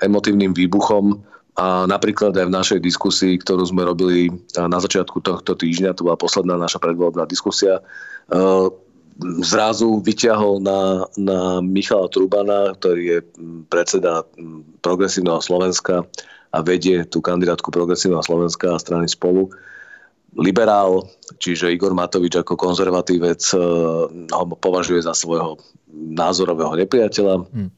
emotívnym 0.00 0.56
výbuchom, 0.56 1.20
a 1.56 1.88
napríklad 1.88 2.36
aj 2.36 2.46
v 2.46 2.56
našej 2.56 2.80
diskusii, 2.84 3.40
ktorú 3.40 3.64
sme 3.64 3.88
robili 3.88 4.28
na 4.52 4.76
začiatku 4.76 5.24
tohto 5.24 5.56
týždňa, 5.56 5.96
to 5.96 6.04
bola 6.04 6.20
posledná 6.20 6.60
naša 6.60 6.76
predvolebná 6.76 7.24
diskusia, 7.24 7.80
Eh, 8.26 8.68
zrazu 9.40 10.02
vyťahol 10.02 10.60
na, 10.60 11.06
na 11.16 11.62
Michala 11.62 12.10
Trubana, 12.10 12.74
ktorý 12.76 13.02
je 13.06 13.18
predseda 13.70 14.26
Progresívneho 14.82 15.40
Slovenska 15.40 16.04
a 16.52 16.58
vedie 16.60 17.06
tú 17.06 17.22
kandidátku 17.22 17.72
Progresívneho 17.72 18.20
Slovenska 18.20 18.74
a 18.74 18.82
strany 18.82 19.06
spolu. 19.08 19.48
Liberál, 20.36 21.06
čiže 21.40 21.72
Igor 21.72 21.96
Matovič 21.96 22.36
ako 22.36 22.58
konzervatívec 22.58 23.40
eh, 23.54 23.60
ho 24.10 24.44
považuje 24.58 25.06
za 25.06 25.14
svojho 25.14 25.54
názorového 25.96 26.74
nepriateľa 26.74 27.46
hmm. 27.46 27.70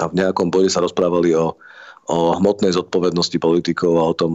a 0.00 0.04
v 0.06 0.16
nejakom 0.22 0.54
bode 0.54 0.70
sa 0.70 0.80
rozprávali 0.80 1.34
o, 1.34 1.58
o 2.06 2.38
hmotnej 2.38 2.74
zodpovednosti 2.74 3.38
politikov 3.38 3.92
a 3.98 4.04
o 4.10 4.14
tom, 4.14 4.32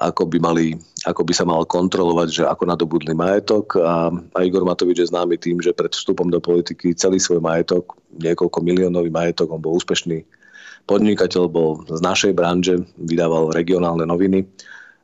ako 0.00 0.24
by, 0.32 0.38
mali, 0.40 0.66
ako 1.04 1.28
by 1.28 1.32
sa 1.36 1.44
mal 1.44 1.68
kontrolovať, 1.68 2.28
že 2.32 2.42
ako 2.48 2.64
nadobudli 2.64 3.12
majetok 3.12 3.76
a, 3.84 4.08
a 4.08 4.38
Igor 4.40 4.64
Matovič 4.64 5.04
je 5.04 5.10
známy 5.12 5.36
tým, 5.36 5.60
že 5.60 5.76
pred 5.76 5.92
vstupom 5.92 6.32
do 6.32 6.40
politiky 6.40 6.96
celý 6.96 7.20
svoj 7.20 7.44
majetok, 7.44 8.00
niekoľko 8.16 8.58
miliónový 8.64 9.12
majetok, 9.12 9.52
on 9.52 9.60
bol 9.60 9.76
úspešný 9.76 10.24
podnikateľ, 10.88 11.42
bol 11.52 11.84
z 11.84 12.00
našej 12.00 12.32
branže, 12.32 12.80
vydával 12.96 13.52
regionálne 13.52 14.08
noviny. 14.08 14.48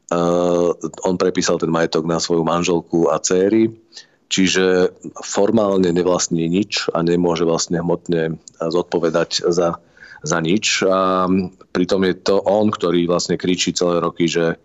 Uh, 0.06 0.72
on 1.02 1.18
prepísal 1.18 1.58
ten 1.58 1.68
majetok 1.68 2.06
na 2.06 2.16
svoju 2.16 2.46
manželku 2.46 3.10
a 3.12 3.18
céry, 3.20 3.74
čiže 4.32 4.94
formálne 5.22 5.90
nevlastní 5.92 6.46
nič 6.46 6.88
a 6.94 7.02
nemôže 7.02 7.46
vlastne 7.46 7.82
hmotne 7.82 8.38
zodpovedať 8.58 9.44
za, 9.50 9.78
za 10.22 10.38
nič. 10.40 10.84
A 10.86 11.28
pritom 11.72 12.00
je 12.06 12.14
to 12.16 12.40
on, 12.44 12.72
ktorý 12.72 13.04
vlastne 13.08 13.36
kričí 13.36 13.76
celé 13.76 14.00
roky, 14.00 14.30
že 14.30 14.56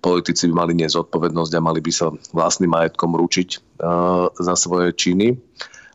politici 0.00 0.48
by 0.48 0.64
mali 0.64 0.72
niesť 0.74 1.04
zodpovednosť 1.04 1.52
a 1.54 1.64
mali 1.64 1.80
by 1.84 1.92
sa 1.92 2.08
vlastným 2.32 2.72
majetkom 2.72 3.12
ručiť 3.14 3.48
uh, 3.80 4.32
za 4.32 4.54
svoje 4.56 4.96
činy. 4.96 5.36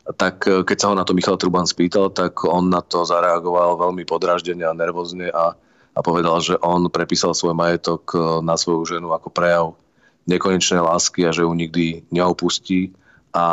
Tak 0.05 0.35
uh, 0.45 0.61
keď 0.61 0.77
sa 0.77 0.87
ho 0.93 0.95
na 0.95 1.03
to 1.03 1.17
Michal 1.17 1.41
Truban 1.41 1.65
spýtal, 1.65 2.13
tak 2.13 2.45
on 2.45 2.69
na 2.69 2.85
to 2.85 3.01
zareagoval 3.03 3.81
veľmi 3.81 4.05
podráždene 4.05 4.61
a 4.61 4.77
nervózne 4.77 5.33
a, 5.33 5.57
a 5.97 5.99
povedal, 6.05 6.37
že 6.39 6.55
on 6.61 6.85
prepísal 6.93 7.33
svoj 7.33 7.57
majetok 7.57 8.13
uh, 8.13 8.21
na 8.45 8.55
svoju 8.55 8.97
ženu 8.97 9.09
ako 9.09 9.33
prejav 9.33 9.73
nekonečnej 10.29 10.81
lásky 10.81 11.25
a 11.25 11.33
že 11.33 11.45
ju 11.45 11.51
nikdy 11.53 12.05
neopustí. 12.13 12.93
A 13.35 13.43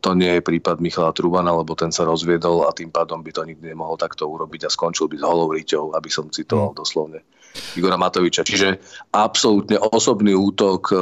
to 0.00 0.16
nie 0.16 0.40
je 0.40 0.40
prípad 0.40 0.80
Michala 0.80 1.12
Trubana, 1.12 1.52
lebo 1.52 1.76
ten 1.76 1.92
sa 1.92 2.08
rozviedol 2.08 2.64
a 2.64 2.72
tým 2.72 2.88
pádom 2.88 3.20
by 3.20 3.36
to 3.36 3.44
nikdy 3.44 3.68
nemohol 3.68 4.00
takto 4.00 4.24
urobiť 4.24 4.64
a 4.64 4.72
skončil 4.72 5.12
by 5.12 5.20
s 5.20 5.24
holou 5.28 5.52
riťou, 5.52 5.92
aby 5.92 6.08
som 6.08 6.32
citoval 6.32 6.72
mm. 6.72 6.78
doslovne. 6.80 7.20
Igora 7.76 8.00
Matoviča. 8.00 8.48
Čiže 8.48 8.80
absolútne 9.12 9.76
osobný 9.92 10.32
útok, 10.32 10.88
e, 10.88 10.96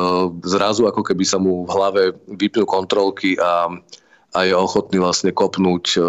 zrazu 0.50 0.90
ako 0.90 1.06
keby 1.06 1.22
sa 1.22 1.38
mu 1.38 1.62
v 1.62 1.70
hlave 1.70 2.02
vypnú 2.26 2.66
kontrolky 2.66 3.38
a, 3.38 3.70
a 4.34 4.38
je 4.42 4.54
ochotný 4.54 4.98
vlastne 4.98 5.30
kopnúť 5.30 5.84
e, 5.94 5.98
e, 5.98 6.02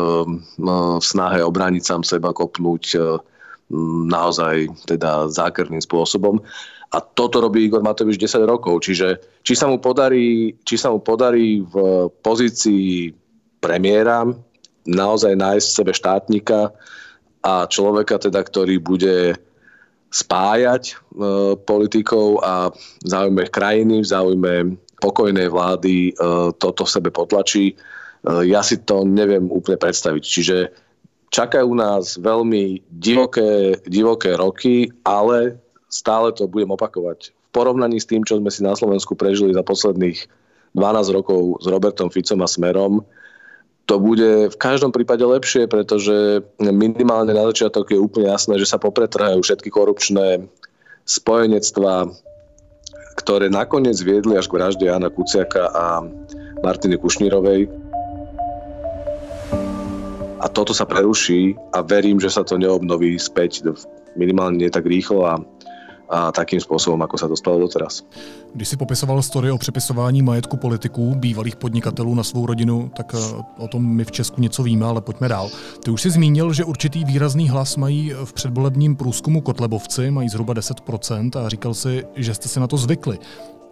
v 0.97 1.05
snahe 1.05 1.45
obrániť 1.45 1.83
sám 1.85 2.01
seba, 2.01 2.33
kopnúť 2.33 2.97
naozaj 4.09 4.69
teda 4.85 5.25
zákerným 5.29 5.81
spôsobom. 5.81 6.37
A 6.95 7.03
toto 7.03 7.43
robí 7.43 7.67
Igor 7.67 7.83
Matovič 7.83 8.15
10 8.15 8.47
rokov. 8.47 8.87
Čiže 8.87 9.19
či 9.43 9.53
sa 9.53 9.67
mu 9.67 9.83
podarí, 9.83 10.55
či 10.63 10.79
sa 10.79 10.95
mu 10.95 11.03
podarí 11.03 11.59
v 11.59 12.07
pozícii 12.23 13.11
premiéra 13.59 14.23
naozaj 14.87 15.35
nájsť 15.35 15.67
sebe 15.67 15.91
štátnika 15.91 16.71
a 17.43 17.67
človeka 17.67 18.15
teda, 18.15 18.39
ktorý 18.39 18.79
bude 18.79 19.35
spájať 20.15 20.83
e, 20.87 20.93
politikov 21.59 22.39
a 22.39 22.71
v 22.71 23.07
záujme 23.09 23.51
krajiny, 23.51 23.99
v 23.99 24.07
záujme 24.07 24.53
pokojnej 25.03 25.51
vlády 25.51 25.95
e, 26.09 26.11
toto 26.55 26.87
v 26.87 26.93
sebe 26.95 27.09
potlačí. 27.11 27.73
E, 27.73 27.75
ja 28.47 28.63
si 28.63 28.79
to 28.87 29.03
neviem 29.03 29.51
úplne 29.51 29.75
predstaviť. 29.75 30.23
Čiže 30.23 30.57
čakajú 31.35 31.69
nás 31.75 32.15
veľmi 32.15 32.87
divoké, 32.87 33.83
divoké 33.83 34.39
roky, 34.39 34.87
ale 35.03 35.64
stále 35.95 36.35
to 36.35 36.51
budem 36.51 36.75
opakovať. 36.75 37.31
V 37.31 37.49
porovnaní 37.55 38.03
s 38.03 38.09
tým, 38.11 38.27
čo 38.27 38.35
sme 38.35 38.51
si 38.51 38.59
na 38.59 38.75
Slovensku 38.75 39.15
prežili 39.15 39.55
za 39.55 39.63
posledných 39.63 40.27
12 40.75 41.15
rokov 41.15 41.63
s 41.63 41.65
Robertom 41.71 42.11
Ficom 42.11 42.43
a 42.43 42.51
Smerom, 42.51 43.07
to 43.85 44.01
bude 44.01 44.51
v 44.51 44.57
každom 44.57 44.89
prípade 44.89 45.21
lepšie, 45.21 45.69
pretože 45.69 46.41
minimálne 46.59 47.31
na 47.31 47.45
začiatok 47.47 47.93
je 47.93 48.01
úplne 48.01 48.27
jasné, 48.27 48.57
že 48.57 48.67
sa 48.67 48.81
popretrhajú 48.81 49.39
všetky 49.45 49.69
korupčné 49.69 50.49
spojenectvá, 51.05 52.09
ktoré 53.21 53.47
nakoniec 53.47 53.95
viedli 54.01 54.35
až 54.35 54.49
k 54.49 54.57
vražde 54.57 54.89
Jana 54.89 55.13
Kuciaka 55.13 55.69
a 55.69 56.01
Martiny 56.65 56.97
Kušnírovej. 56.97 57.69
A 60.41 60.45
toto 60.49 60.73
sa 60.73 60.89
preruší 60.89 61.53
a 61.71 61.85
verím, 61.85 62.17
že 62.17 62.33
sa 62.33 62.41
to 62.41 62.57
neobnoví 62.57 63.21
späť 63.21 63.61
minimálne 64.17 64.57
nie 64.57 64.71
tak 64.71 64.87
rýchlo 64.87 65.27
a 65.27 65.37
a 66.09 66.31
takým 66.31 66.61
spôsobom, 66.61 67.01
ako 67.01 67.17
sa 67.17 67.27
dostalo 67.27 67.59
doteraz. 67.59 68.05
Když 68.53 68.67
si 68.67 68.77
popisoval 68.77 69.21
story 69.21 69.51
o 69.51 69.57
přepisování 69.57 70.21
majetku 70.21 70.57
politiků, 70.57 71.15
bývalých 71.15 71.55
podnikatelů 71.55 72.15
na 72.15 72.23
svou 72.23 72.45
rodinu, 72.45 72.91
tak 72.97 73.15
eh, 73.15 73.43
o 73.57 73.67
tom 73.67 73.85
my 73.85 74.05
v 74.05 74.11
Česku 74.11 74.41
něco 74.41 74.63
víme, 74.63 74.85
ale 74.85 75.01
pojďme 75.01 75.29
dál. 75.29 75.49
Ty 75.83 75.91
už 75.91 76.01
si 76.01 76.09
zmínil, 76.09 76.53
že 76.53 76.63
určitý 76.63 77.05
výrazný 77.05 77.49
hlas 77.49 77.77
mají 77.77 78.13
v 78.23 78.33
předvolebním 78.33 78.95
průzkumu 78.95 79.41
Kotlebovci, 79.41 80.11
mají 80.11 80.29
zhruba 80.29 80.53
10% 80.53 81.45
a 81.45 81.49
říkal 81.49 81.73
si, 81.73 82.05
že 82.15 82.33
jste 82.33 82.49
si 82.49 82.59
na 82.59 82.67
to 82.67 82.77
zvykli. 82.77 83.19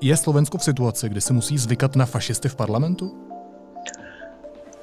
Je 0.02 0.18
Slovensko 0.18 0.58
v 0.58 0.64
situaci, 0.64 1.10
kdy 1.10 1.22
se 1.22 1.34
musí 1.34 1.58
zvykat 1.58 1.96
na 1.96 2.06
fašisty 2.06 2.50
v 2.50 2.56
parlamentu? 2.56 3.33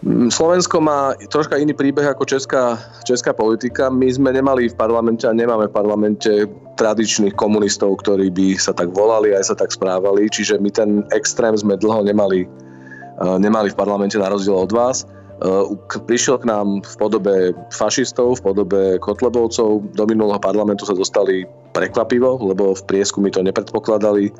Mm, 0.01 0.33
Slovensko 0.33 0.81
má 0.81 1.13
troška 1.29 1.61
iný 1.61 1.77
príbeh 1.77 2.09
ako 2.09 2.25
česká, 2.25 2.81
česká 3.05 3.37
politika. 3.37 3.93
My 3.93 4.09
sme 4.09 4.33
nemali 4.33 4.73
v 4.73 4.79
parlamente 4.79 5.29
a 5.29 5.37
nemáme 5.37 5.69
v 5.69 5.77
parlamente 5.77 6.49
tradičných 6.81 7.37
komunistov, 7.37 8.01
ktorí 8.01 8.33
by 8.33 8.57
sa 8.57 8.73
tak 8.73 8.97
volali 8.97 9.37
aj 9.37 9.53
sa 9.53 9.55
tak 9.61 9.69
správali. 9.77 10.33
Čiže 10.33 10.57
my 10.57 10.71
ten 10.73 11.05
extrém 11.13 11.53
sme 11.53 11.77
dlho 11.77 12.01
nemali, 12.01 12.49
eh, 12.49 13.37
nemali 13.37 13.69
v 13.69 13.77
parlamente 13.77 14.17
na 14.17 14.33
rozdiel 14.33 14.57
od 14.57 14.73
vás. 14.73 15.05
Eh, 15.05 16.01
prišiel 16.09 16.41
k 16.41 16.49
nám 16.49 16.81
v 16.81 16.95
podobe 16.97 17.35
fašistov, 17.69 18.41
v 18.41 18.45
podobe 18.45 18.83
kotlebovcov. 19.05 19.85
Do 19.93 20.05
minulého 20.09 20.41
parlamentu 20.41 20.89
sa 20.89 20.97
dostali 20.97 21.45
prekvapivo, 21.77 22.41
lebo 22.41 22.73
v 22.73 22.83
prieskumy 22.89 23.29
to 23.29 23.45
nepredpokladali 23.45 24.33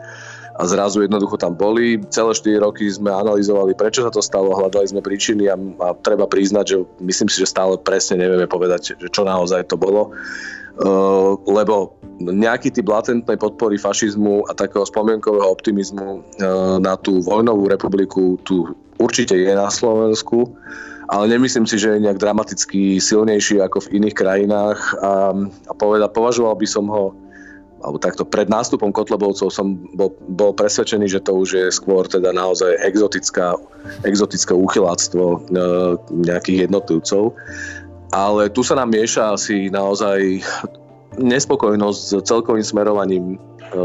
a 0.61 0.63
zrazu 0.69 1.01
jednoducho 1.01 1.41
tam 1.41 1.57
boli. 1.57 1.97
Celé 2.13 2.37
4 2.37 2.61
roky 2.61 2.85
sme 2.93 3.09
analyzovali, 3.09 3.73
prečo 3.73 4.05
sa 4.05 4.13
to 4.13 4.21
stalo, 4.21 4.53
hľadali 4.53 4.93
sme 4.93 5.01
príčiny 5.01 5.49
a, 5.49 5.57
a 5.57 5.97
treba 6.05 6.29
priznať, 6.29 6.65
že 6.69 6.77
myslím 7.01 7.29
si, 7.33 7.41
že 7.41 7.49
stále 7.49 7.81
presne 7.81 8.21
nevieme 8.21 8.45
povedať, 8.45 9.01
že 9.01 9.09
čo 9.09 9.25
naozaj 9.25 9.73
to 9.73 9.81
bolo. 9.81 10.13
Uh, 10.81 11.37
lebo 11.49 11.97
nejaký 12.21 12.73
typ 12.73 12.89
latentnej 12.89 13.37
podpory 13.37 13.77
fašizmu 13.77 14.49
a 14.49 14.57
takého 14.57 14.85
spomienkového 14.85 15.45
optimizmu 15.49 16.21
uh, 16.21 16.77
na 16.81 16.97
tú 16.97 17.21
vojnovú 17.25 17.69
republiku 17.69 18.41
tu 18.45 18.65
určite 19.01 19.37
je 19.37 19.53
na 19.53 19.69
Slovensku, 19.69 20.49
ale 21.11 21.37
nemyslím 21.37 21.67
si, 21.67 21.77
že 21.81 21.97
je 21.97 22.05
nejak 22.05 22.23
dramaticky 22.23 23.01
silnejší 23.01 23.61
ako 23.61 23.89
v 23.89 23.99
iných 24.01 24.15
krajinách 24.15 24.79
a, 25.01 25.35
a 25.69 25.73
poveda, 25.75 26.07
považoval 26.07 26.55
by 26.57 26.67
som 26.69 26.87
ho 26.87 27.13
alebo 27.81 27.97
takto 27.97 28.29
pred 28.29 28.49
nástupom 28.53 28.93
Kotlebovcov 28.93 29.49
som 29.49 29.81
bol, 29.97 30.13
bol 30.29 30.53
presvedčený, 30.53 31.09
že 31.09 31.25
to 31.25 31.33
už 31.33 31.49
je 31.57 31.67
skôr 31.73 32.05
teda 32.05 32.33
naozaj 32.33 32.77
exotická, 32.85 33.57
exotické 34.05 34.53
úchyláctvo 34.53 35.25
e, 35.25 35.39
nejakých 36.29 36.69
jednotlivcov. 36.69 37.33
Ale 38.13 38.53
tu 38.53 38.61
sa 38.61 38.77
nám 38.77 38.93
mieša 38.93 39.39
asi 39.39 39.73
naozaj 39.73 40.45
nespokojnosť 41.17 42.01
s 42.01 42.13
celkovým 42.29 42.65
smerovaním 42.65 43.25
e, 43.35 43.37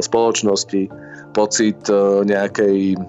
spoločnosti, 0.04 0.92
pocit 1.32 1.80
e, 1.88 1.96
nejakej 2.28 3.00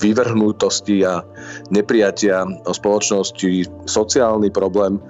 vyvrhnutosti 0.00 1.04
a 1.06 1.24
neprijatia 1.72 2.44
spoločnosti, 2.68 3.68
sociálny 3.88 4.52
problém. 4.52 5.00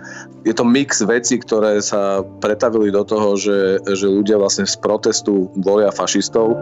Je 0.43 0.55
to 0.55 0.67
mix 0.67 1.03
vecí, 1.03 1.39
ktoré 1.39 1.79
sa 1.83 2.23
pretavili 2.43 2.91
do 2.91 3.07
toho, 3.07 3.39
že, 3.39 3.83
že 3.95 4.07
ľudia 4.11 4.39
vlastne 4.39 4.67
z 4.67 4.75
protestu 4.83 5.51
volia 5.63 5.91
fašistov. 5.95 6.55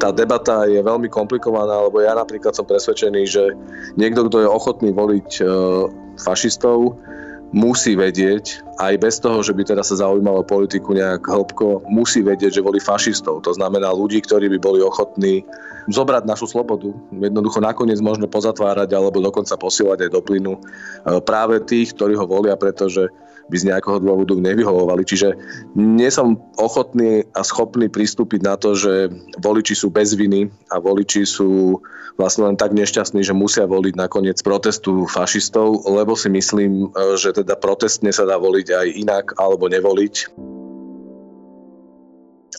tá 0.00 0.08
debata 0.08 0.64
je 0.64 0.80
veľmi 0.80 1.12
komplikovaná, 1.12 1.84
lebo 1.84 2.00
ja 2.00 2.16
napríklad 2.16 2.56
som 2.56 2.64
presvedčený, 2.64 3.22
že 3.28 3.52
niekto, 4.00 4.32
kto 4.32 4.40
je 4.40 4.48
ochotný 4.48 4.96
voliť 4.96 5.30
e, 5.38 5.42
fašistov, 6.16 6.96
musí 7.50 7.98
vedieť, 7.98 8.62
aj 8.78 8.94
bez 9.02 9.18
toho, 9.18 9.42
že 9.42 9.50
by 9.50 9.66
teda 9.66 9.82
sa 9.82 9.98
zaujímalo 9.98 10.46
politiku 10.46 10.94
nejak 10.94 11.26
hĺbko, 11.26 11.82
musí 11.90 12.22
vedieť, 12.22 12.62
že 12.62 12.66
boli 12.66 12.78
fašistov. 12.78 13.42
To 13.42 13.52
znamená 13.52 13.90
ľudí, 13.90 14.22
ktorí 14.22 14.46
by 14.54 14.58
boli 14.62 14.80
ochotní 14.80 15.42
zobrať 15.90 16.30
našu 16.30 16.46
slobodu. 16.46 16.94
Jednoducho 17.10 17.58
nakoniec 17.58 17.98
možno 17.98 18.30
pozatvárať 18.30 18.94
alebo 18.94 19.18
dokonca 19.18 19.58
posielať 19.58 20.06
aj 20.06 20.10
do 20.14 20.20
plynu 20.22 20.54
e, 20.54 20.60
práve 21.26 21.58
tých, 21.66 21.90
ktorí 21.98 22.14
ho 22.14 22.28
volia, 22.28 22.54
pretože 22.54 23.10
by 23.50 23.56
z 23.58 23.68
nejakého 23.74 23.98
dôvodu 23.98 24.38
nevyhovovali. 24.38 25.02
Čiže 25.02 25.34
nie 25.74 26.06
som 26.08 26.38
ochotný 26.56 27.26
a 27.34 27.42
schopný 27.42 27.90
pristúpiť 27.90 28.46
na 28.46 28.54
to, 28.54 28.78
že 28.78 29.10
voliči 29.42 29.74
sú 29.74 29.90
bez 29.90 30.14
viny 30.14 30.46
a 30.70 30.78
voliči 30.78 31.26
sú 31.26 31.82
vlastne 32.14 32.46
len 32.46 32.56
tak 32.56 32.70
nešťastní, 32.70 33.26
že 33.26 33.34
musia 33.34 33.66
voliť 33.66 33.98
nakoniec 33.98 34.38
protestu 34.46 35.10
fašistov, 35.10 35.82
lebo 35.90 36.14
si 36.14 36.30
myslím, 36.30 36.94
že 37.18 37.34
teda 37.34 37.58
protestne 37.58 38.14
sa 38.14 38.22
dá 38.22 38.38
voliť 38.38 38.66
aj 38.70 38.86
inak 38.94 39.26
alebo 39.40 39.66
nevoliť. 39.66 40.14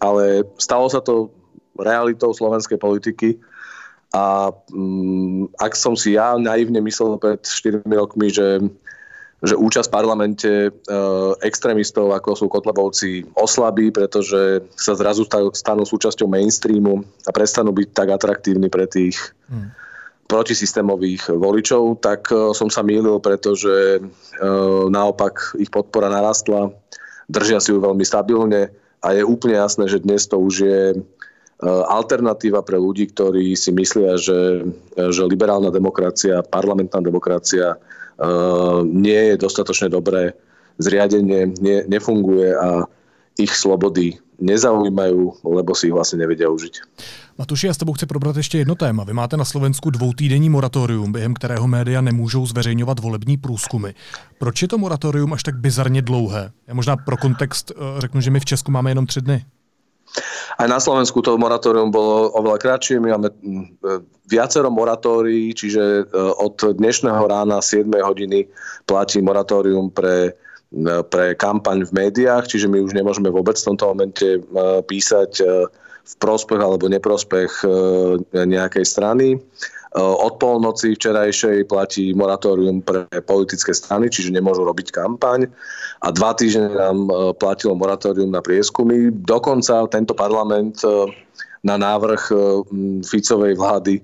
Ale 0.01 0.43
stalo 0.57 0.89
sa 0.91 0.99
to 0.99 1.29
realitou 1.77 2.33
slovenskej 2.33 2.81
politiky 2.81 3.37
a 4.11 4.51
um, 4.75 5.47
ak 5.55 5.71
som 5.71 5.95
si 5.95 6.19
ja 6.19 6.35
naivne 6.35 6.83
myslel 6.83 7.15
pred 7.15 7.39
4 7.39 7.87
rokmi, 7.87 8.27
že 8.27 8.59
že 9.41 9.57
účasť 9.57 9.89
v 9.89 9.95
parlamente 9.97 10.51
e, 10.69 10.71
extrémistov, 11.41 12.13
ako 12.13 12.37
sú 12.37 12.45
Kotlebovci, 12.45 13.25
oslabí, 13.33 13.89
pretože 13.89 14.61
sa 14.77 14.93
zrazu 14.93 15.25
stanú 15.57 15.81
súčasťou 15.81 16.29
mainstreamu 16.29 17.01
a 17.25 17.31
prestanú 17.33 17.73
byť 17.73 17.87
tak 17.89 18.13
atraktívni 18.13 18.69
pre 18.69 18.85
tých 18.85 19.17
hmm. 19.49 19.73
protisystémových 20.29 21.33
voličov, 21.33 22.05
tak 22.05 22.29
e, 22.29 22.53
som 22.53 22.69
sa 22.69 22.85
mýlil, 22.85 23.17
pretože 23.17 23.97
e, 23.97 23.99
naopak 24.93 25.57
ich 25.57 25.73
podpora 25.73 26.13
narastla, 26.13 26.69
držia 27.25 27.57
si 27.57 27.73
ju 27.73 27.81
veľmi 27.81 28.05
stabilne 28.05 28.69
a 29.01 29.07
je 29.17 29.25
úplne 29.25 29.57
jasné, 29.57 29.89
že 29.89 30.05
dnes 30.05 30.29
to 30.29 30.37
už 30.37 30.53
je 30.61 30.81
e, 30.93 30.97
alternatíva 31.89 32.61
pre 32.61 32.77
ľudí, 32.77 33.09
ktorí 33.09 33.57
si 33.57 33.73
myslia, 33.73 34.21
že, 34.21 34.69
že 34.93 35.25
liberálna 35.25 35.73
demokracia, 35.73 36.45
parlamentná 36.45 37.01
demokracia 37.01 37.81
nie 38.85 39.33
je 39.33 39.35
dostatočne 39.37 39.89
dobré 39.89 40.33
zriadenie, 40.77 41.53
nie, 41.61 41.83
nefunguje 41.87 42.53
a 42.55 42.85
ich 43.37 43.53
slobody 43.55 44.19
nezaujímajú, 44.41 45.45
lebo 45.45 45.71
si 45.77 45.87
ich 45.87 45.95
vlastne 45.95 46.25
nevedia 46.25 46.49
užiť. 46.49 46.73
Matuši, 47.37 47.67
já 47.67 47.73
s 47.73 47.77
tebou 47.77 47.93
chci 47.93 48.05
probrat 48.05 48.37
ještě 48.37 48.57
jedno 48.57 48.75
téma. 48.75 49.03
Vy 49.03 49.13
máte 49.13 49.37
na 49.37 49.45
Slovensku 49.45 49.89
dvoutýdenní 49.89 50.49
moratorium, 50.49 51.11
během 51.11 51.33
kterého 51.33 51.67
média 51.67 52.01
nemůžou 52.01 52.45
zveřejňovat 52.45 52.99
volební 52.99 53.37
průzkumy. 53.37 53.89
Proč 54.37 54.61
je 54.61 54.67
to 54.67 54.77
moratorium 54.77 55.33
až 55.33 55.43
tak 55.43 55.55
bizarně 55.55 56.01
dlouhé? 56.01 56.51
Já 56.67 56.73
možná 56.73 56.97
pro 56.97 57.17
kontext 57.17 57.71
eh, 57.71 58.01
řeknu, 58.01 58.21
že 58.21 58.31
my 58.31 58.39
v 58.39 58.45
Česku 58.45 58.71
máme 58.71 58.91
jenom 58.91 59.05
tři 59.05 59.21
dny. 59.21 59.45
Aj 60.57 60.67
na 60.67 60.79
Slovensku 60.81 61.23
to 61.23 61.39
moratórium 61.39 61.93
bolo 61.93 62.31
oveľa 62.35 62.59
kratšie. 62.59 62.99
My 62.99 63.15
máme 63.15 63.29
mm, 63.31 63.65
viacero 64.27 64.67
moratórií, 64.71 65.55
čiže 65.55 66.03
e, 66.03 66.03
od 66.17 66.59
dnešného 66.59 67.23
rána 67.27 67.63
7 67.63 67.87
hodiny 67.87 68.47
platí 68.87 69.23
moratórium 69.23 69.91
pre, 69.91 70.31
e, 70.71 70.93
pre 71.07 71.35
kampaň 71.35 71.87
v 71.87 71.91
médiách, 71.91 72.47
čiže 72.51 72.67
my 72.67 72.83
už 72.83 72.95
nemôžeme 72.95 73.31
vôbec 73.31 73.55
v 73.59 73.67
tomto 73.71 73.85
momente 73.91 74.27
e, 74.35 74.39
písať 74.83 75.31
v 76.01 76.13
prospech 76.17 76.57
alebo 76.57 76.89
neprospech 76.89 77.61
nejakej 78.33 78.85
strany. 78.89 79.37
Od 79.99 80.39
polnoci 80.39 80.95
včerajšej 80.95 81.67
platí 81.67 82.15
moratórium 82.15 82.79
pre 82.79 83.03
politické 83.27 83.75
strany, 83.75 84.07
čiže 84.07 84.31
nemôžu 84.31 84.63
robiť 84.63 84.87
kampaň. 84.95 85.51
A 85.99 86.15
dva 86.15 86.31
týždne 86.31 86.71
nám 86.71 87.11
platilo 87.35 87.75
moratórium 87.75 88.31
na 88.31 88.39
prieskumy. 88.39 89.11
Dokonca 89.11 89.83
tento 89.91 90.15
parlament 90.15 90.79
na 91.67 91.75
návrh 91.75 92.31
Ficovej 93.03 93.59
vlády 93.59 93.99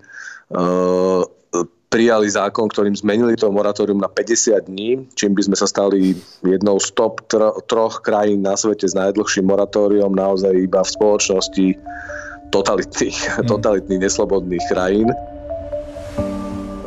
prijali 1.87 2.27
zákon, 2.27 2.67
ktorým 2.67 2.99
zmenili 2.99 3.39
to 3.39 3.47
moratórium 3.47 4.03
na 4.03 4.11
50 4.11 4.67
dní, 4.67 5.07
čím 5.15 5.31
by 5.39 5.41
sme 5.47 5.55
sa 5.55 5.71
stali 5.71 6.19
jednou 6.43 6.83
z 6.83 6.91
top 6.99 7.23
troch 7.71 8.03
krajín 8.03 8.43
na 8.43 8.59
svete 8.59 8.91
s 8.91 8.91
najdlhším 8.91 9.47
moratóriom 9.47 10.11
naozaj 10.11 10.51
iba 10.51 10.83
v 10.83 10.93
spoločnosti 10.99 11.67
totalitných, 12.51 13.17
mm. 13.39 13.47
totalitných 13.47 14.03
neslobodných 14.03 14.65
krajín. 14.67 15.15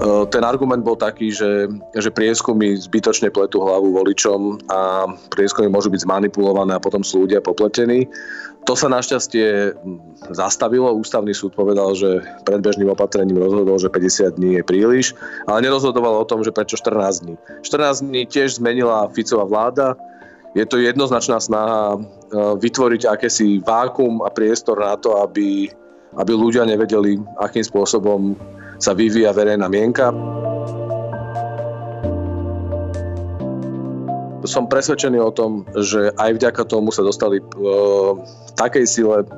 Eh, 0.00 0.24
ten 0.32 0.40
argument 0.48 0.80
bol 0.80 0.96
taký, 0.96 1.28
že, 1.28 1.68
že 1.92 2.08
prieskumy 2.08 2.72
zbytočne 2.72 3.28
pletú 3.28 3.60
hlavu 3.60 3.92
voličom 3.92 4.64
a 4.72 5.04
prieskumy 5.28 5.68
môžu 5.68 5.92
byť 5.92 6.08
zmanipulované 6.08 6.72
a 6.72 6.80
potom 6.80 7.04
sú 7.04 7.28
ľudia 7.28 7.44
popletení. 7.44 8.08
To 8.64 8.72
sa 8.72 8.88
našťastie 8.88 9.76
hm, 9.76 10.32
zastavilo. 10.32 10.96
Ústavný 10.96 11.36
súd 11.36 11.52
povedal, 11.52 11.92
že 11.92 12.24
predbežným 12.48 12.88
opatrením 12.88 13.44
rozhodol, 13.44 13.76
že 13.76 13.92
50 13.92 14.40
dní 14.40 14.50
je 14.56 14.64
príliš, 14.64 15.12
ale 15.44 15.68
nerozhodoval 15.68 16.24
o 16.24 16.28
tom, 16.28 16.40
že 16.40 16.48
prečo 16.48 16.80
14 16.80 17.20
dní. 17.20 17.34
14 17.60 18.00
dní 18.00 18.24
tiež 18.24 18.56
zmenila 18.56 19.04
Ficová 19.12 19.44
vláda. 19.44 20.00
Je 20.56 20.64
to 20.64 20.80
jednoznačná 20.80 21.36
snaha 21.44 22.00
eh, 22.00 22.56
vytvoriť 22.56 23.04
akési 23.04 23.60
vákum 23.60 24.24
a 24.24 24.32
priestor 24.32 24.80
na 24.80 24.96
to, 24.96 25.20
aby, 25.20 25.68
aby 26.16 26.32
ľudia 26.32 26.64
nevedeli, 26.64 27.20
akým 27.36 27.68
spôsobom 27.68 28.32
sa 28.80 28.96
vyvíja 28.96 29.36
verejná 29.36 29.68
mienka. 29.68 30.08
Som 34.48 34.66
presvedčený 34.66 35.20
o 35.20 35.30
tom, 35.30 35.68
že 35.76 36.10
aj 36.16 36.40
vďaka 36.40 36.64
tomu 36.64 36.88
sa 36.90 37.04
dostali 37.04 37.44
v 37.44 38.16
takej 38.56 38.84
sile 38.88 39.28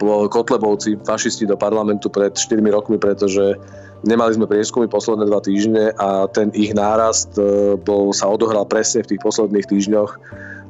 Kotlebovci, 0.00 0.98
fašisti 1.04 1.44
do 1.46 1.54
parlamentu 1.54 2.10
pred 2.10 2.32
4 2.32 2.58
rokmi, 2.72 2.96
pretože 2.96 3.54
nemali 4.02 4.32
sme 4.32 4.48
prieskumy 4.48 4.88
posledné 4.88 5.28
dva 5.28 5.44
týždne 5.44 5.92
a 6.00 6.24
ten 6.32 6.48
ich 6.56 6.72
nárast 6.72 7.36
e, 7.36 7.76
bol, 7.76 8.16
sa 8.16 8.32
odohral 8.32 8.64
presne 8.64 9.04
v 9.04 9.14
tých 9.14 9.20
posledných 9.20 9.68
týždňoch 9.68 10.10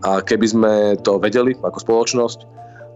a 0.03 0.19
keby 0.19 0.47
sme 0.51 0.73
to 1.07 1.23
vedeli 1.23 1.55
ako 1.63 1.79
spoločnosť, 1.79 2.39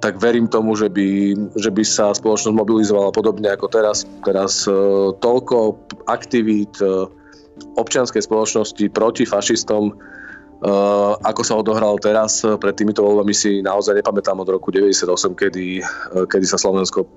tak 0.04 0.20
verím 0.20 0.44
tomu, 0.44 0.76
že 0.76 0.92
by, 0.92 1.32
že 1.56 1.72
by 1.72 1.80
sa 1.80 2.12
spoločnosť 2.12 2.52
mobilizovala 2.52 3.08
podobne 3.08 3.48
ako 3.48 3.72
teraz. 3.72 4.04
Teraz 4.20 4.68
e, 4.68 4.76
toľko 5.16 5.80
aktivít 6.12 6.76
e, 6.84 7.08
občianskej 7.80 8.20
spoločnosti 8.20 8.84
proti 8.92 9.24
fašistom, 9.24 9.88
e, 9.88 9.92
ako 11.24 11.40
sa 11.40 11.56
odohralo 11.56 11.96
teraz. 11.96 12.44
Pred 12.44 12.76
týmito 12.76 13.00
voľbami 13.00 13.32
si 13.32 13.64
naozaj 13.64 14.04
nepamätám 14.04 14.36
od 14.44 14.52
roku 14.52 14.68
98, 14.68 15.08
kedy, 15.40 15.80
kedy 16.28 16.46
sa 16.52 16.60
Slovensko 16.60 17.08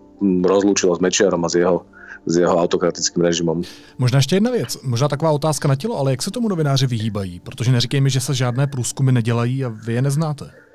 rozlúčilo 0.48 0.96
s 0.96 1.04
Mečiarom 1.04 1.44
a 1.44 1.52
s 1.52 1.60
jeho 1.60 1.84
s 2.28 2.36
jeho 2.36 2.60
autokratickým 2.60 3.24
režimom. 3.24 3.62
Možná 3.98 4.20
ještě 4.20 4.36
jedna 4.36 4.52
věc, 4.52 4.78
možná 4.84 5.08
taková 5.08 5.32
otázka 5.32 5.68
na 5.68 5.76
tělo, 5.76 5.98
ale 5.98 6.12
jak 6.12 6.22
se 6.24 6.32
tomu 6.32 6.48
novináři 6.48 6.88
vyhýbají? 6.88 7.40
Protože 7.40 7.72
neříkejme, 7.72 8.10
že 8.10 8.20
se 8.20 8.34
žádné 8.34 8.68
průzkumy 8.68 9.12
nedělají 9.12 9.66
a 9.66 9.70
vy 9.70 9.94
je 9.94 10.02
neznáte. 10.02 10.67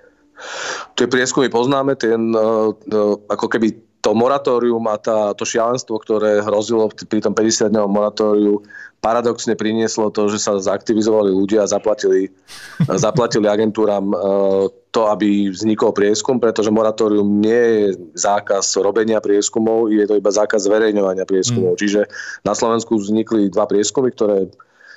Tie 0.98 1.06
prieskumy 1.08 1.48
poznáme, 1.48 1.96
ten, 1.96 2.32
uh, 2.34 2.72
uh, 2.72 3.14
ako 3.30 3.46
keby 3.48 3.74
to 4.02 4.18
moratórium 4.18 4.82
a 4.90 4.98
tá, 4.98 5.30
to 5.38 5.46
šialenstvo, 5.46 6.02
ktoré 6.02 6.42
hrozilo 6.42 6.90
pri 6.90 7.22
tom 7.22 7.38
50-dňovom 7.38 7.92
moratóriu, 7.92 8.58
paradoxne 8.98 9.54
prinieslo 9.54 10.10
to, 10.10 10.26
že 10.26 10.42
sa 10.42 10.58
zaktivizovali 10.58 11.30
ľudia 11.30 11.62
a 11.62 11.70
zaplatili, 11.70 12.26
zaplatili 13.06 13.46
agentúram 13.46 14.10
uh, 14.10 14.66
to, 14.90 15.06
aby 15.08 15.48
vznikol 15.54 15.94
prieskum, 15.94 16.42
pretože 16.42 16.74
moratórium 16.74 17.24
nie 17.40 17.62
je 17.78 17.84
zákaz 18.18 18.76
robenia 18.82 19.22
prieskumov, 19.22 19.88
je 19.88 20.04
to 20.04 20.18
iba 20.18 20.30
zákaz 20.34 20.66
zverejňovania 20.66 21.24
prieskumov. 21.24 21.78
Mm. 21.78 21.80
Čiže 21.80 22.00
na 22.42 22.58
Slovensku 22.58 22.98
vznikli 22.98 23.48
dva 23.54 23.70
prieskumy, 23.70 24.10
ktoré 24.12 24.50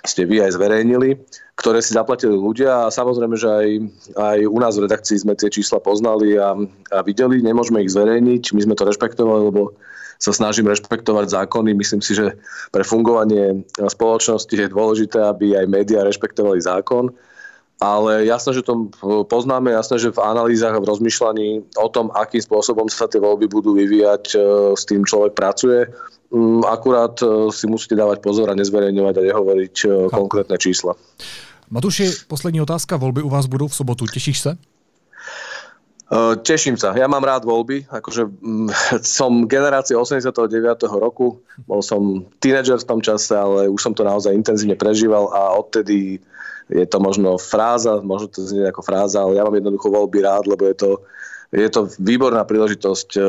ste 0.05 0.29
vy 0.29 0.45
aj 0.45 0.55
zverejnili 0.57 1.19
ktoré 1.55 1.79
si 1.79 1.95
zaplatili 1.95 2.35
ľudia 2.35 2.87
a 2.87 2.93
samozrejme, 2.93 3.35
že 3.39 3.47
aj, 3.47 3.67
aj 4.19 4.37
u 4.43 4.57
nás 4.59 4.75
v 4.75 4.91
redakcii 4.91 5.23
sme 5.23 5.39
tie 5.39 5.47
čísla 5.47 5.79
poznali 5.79 6.35
a, 6.35 6.51
a 6.91 6.99
videli, 6.99 7.39
nemôžeme 7.39 7.79
ich 7.79 7.95
zverejniť, 7.95 8.51
my 8.51 8.61
sme 8.67 8.75
to 8.75 8.83
rešpektovali, 8.83 9.49
lebo 9.49 9.71
sa 10.19 10.31
snažím 10.35 10.67
rešpektovať 10.71 11.31
zákony. 11.31 11.75
Myslím 11.75 12.03
si, 12.03 12.15
že 12.15 12.35
pre 12.71 12.83
fungovanie 12.83 13.63
spoločnosti 13.79 14.51
je 14.51 14.71
dôležité, 14.71 15.19
aby 15.19 15.55
aj 15.59 15.71
médiá 15.71 16.03
rešpektovali 16.03 16.59
zákon. 16.59 17.11
ale 17.75 18.23
jasné, 18.23 18.55
že 18.55 18.63
to 18.63 18.87
poznáme, 19.27 19.67
jasné, 19.67 19.99
že 19.99 20.15
v 20.15 20.23
analýzach 20.23 20.71
a 20.71 20.79
v 20.79 20.87
rozmýšľaní 20.87 21.75
o 21.75 21.87
tom, 21.91 22.07
akým 22.15 22.39
spôsobom 22.39 22.87
sa 22.87 23.03
tie 23.11 23.19
voľby 23.19 23.51
budú 23.51 23.75
vyvíjať, 23.75 24.23
e, 24.31 24.35
s 24.79 24.87
tým 24.87 25.03
človek 25.03 25.35
pracuje. 25.35 25.83
Mm, 26.33 26.65
akurát 26.65 27.21
e, 27.21 27.51
si 27.51 27.67
musíte 27.67 27.95
dávať 27.95 28.21
pozor 28.21 28.49
a 28.49 28.57
nezverejňovať 28.57 29.15
a 29.17 29.25
nehovoriť 29.29 29.75
e, 29.85 29.87
konkrétne 30.09 30.57
čísla. 30.57 30.97
Matuši, 31.69 32.27
poslední 32.27 32.61
otázka. 32.61 32.97
Volby 32.97 33.21
u 33.21 33.29
vás 33.29 33.45
budou 33.45 33.67
v 33.67 33.75
sobotu. 33.75 34.05
Těšíš 34.05 34.39
se? 34.39 34.57
Teším 36.45 36.77
sa. 36.77 36.93
Ja 36.93 37.09
mám 37.09 37.25
rád 37.25 37.49
voľby. 37.49 37.89
Akože 37.89 38.29
mm, 38.29 38.69
som 39.17 39.49
generácia 39.49 39.97
89. 39.97 40.37
roku. 41.01 41.41
Bol 41.65 41.81
som 41.81 42.29
tínedžer 42.37 42.77
v 42.77 42.89
tom 42.89 43.01
čase, 43.01 43.33
ale 43.33 43.65
už 43.73 43.81
som 43.81 43.93
to 43.97 44.05
naozaj 44.05 44.29
intenzívne 44.29 44.77
prežíval 44.77 45.33
a 45.33 45.57
odtedy 45.57 46.21
je 46.69 46.85
to 46.85 46.97
možno 47.01 47.37
fráza, 47.41 48.01
možno 48.05 48.29
to 48.29 48.41
znie 48.41 48.69
ako 48.69 48.81
fráza, 48.81 49.21
ale 49.21 49.37
ja 49.37 49.45
mám 49.45 49.53
jednoducho 49.53 49.89
voľby 49.89 50.25
rád, 50.25 50.49
lebo 50.49 50.65
je 50.65 50.75
to, 50.77 50.91
je 51.55 51.69
to 51.71 51.87
výborná 52.03 52.43
príležitosť 52.43 53.09
e, 53.15 53.21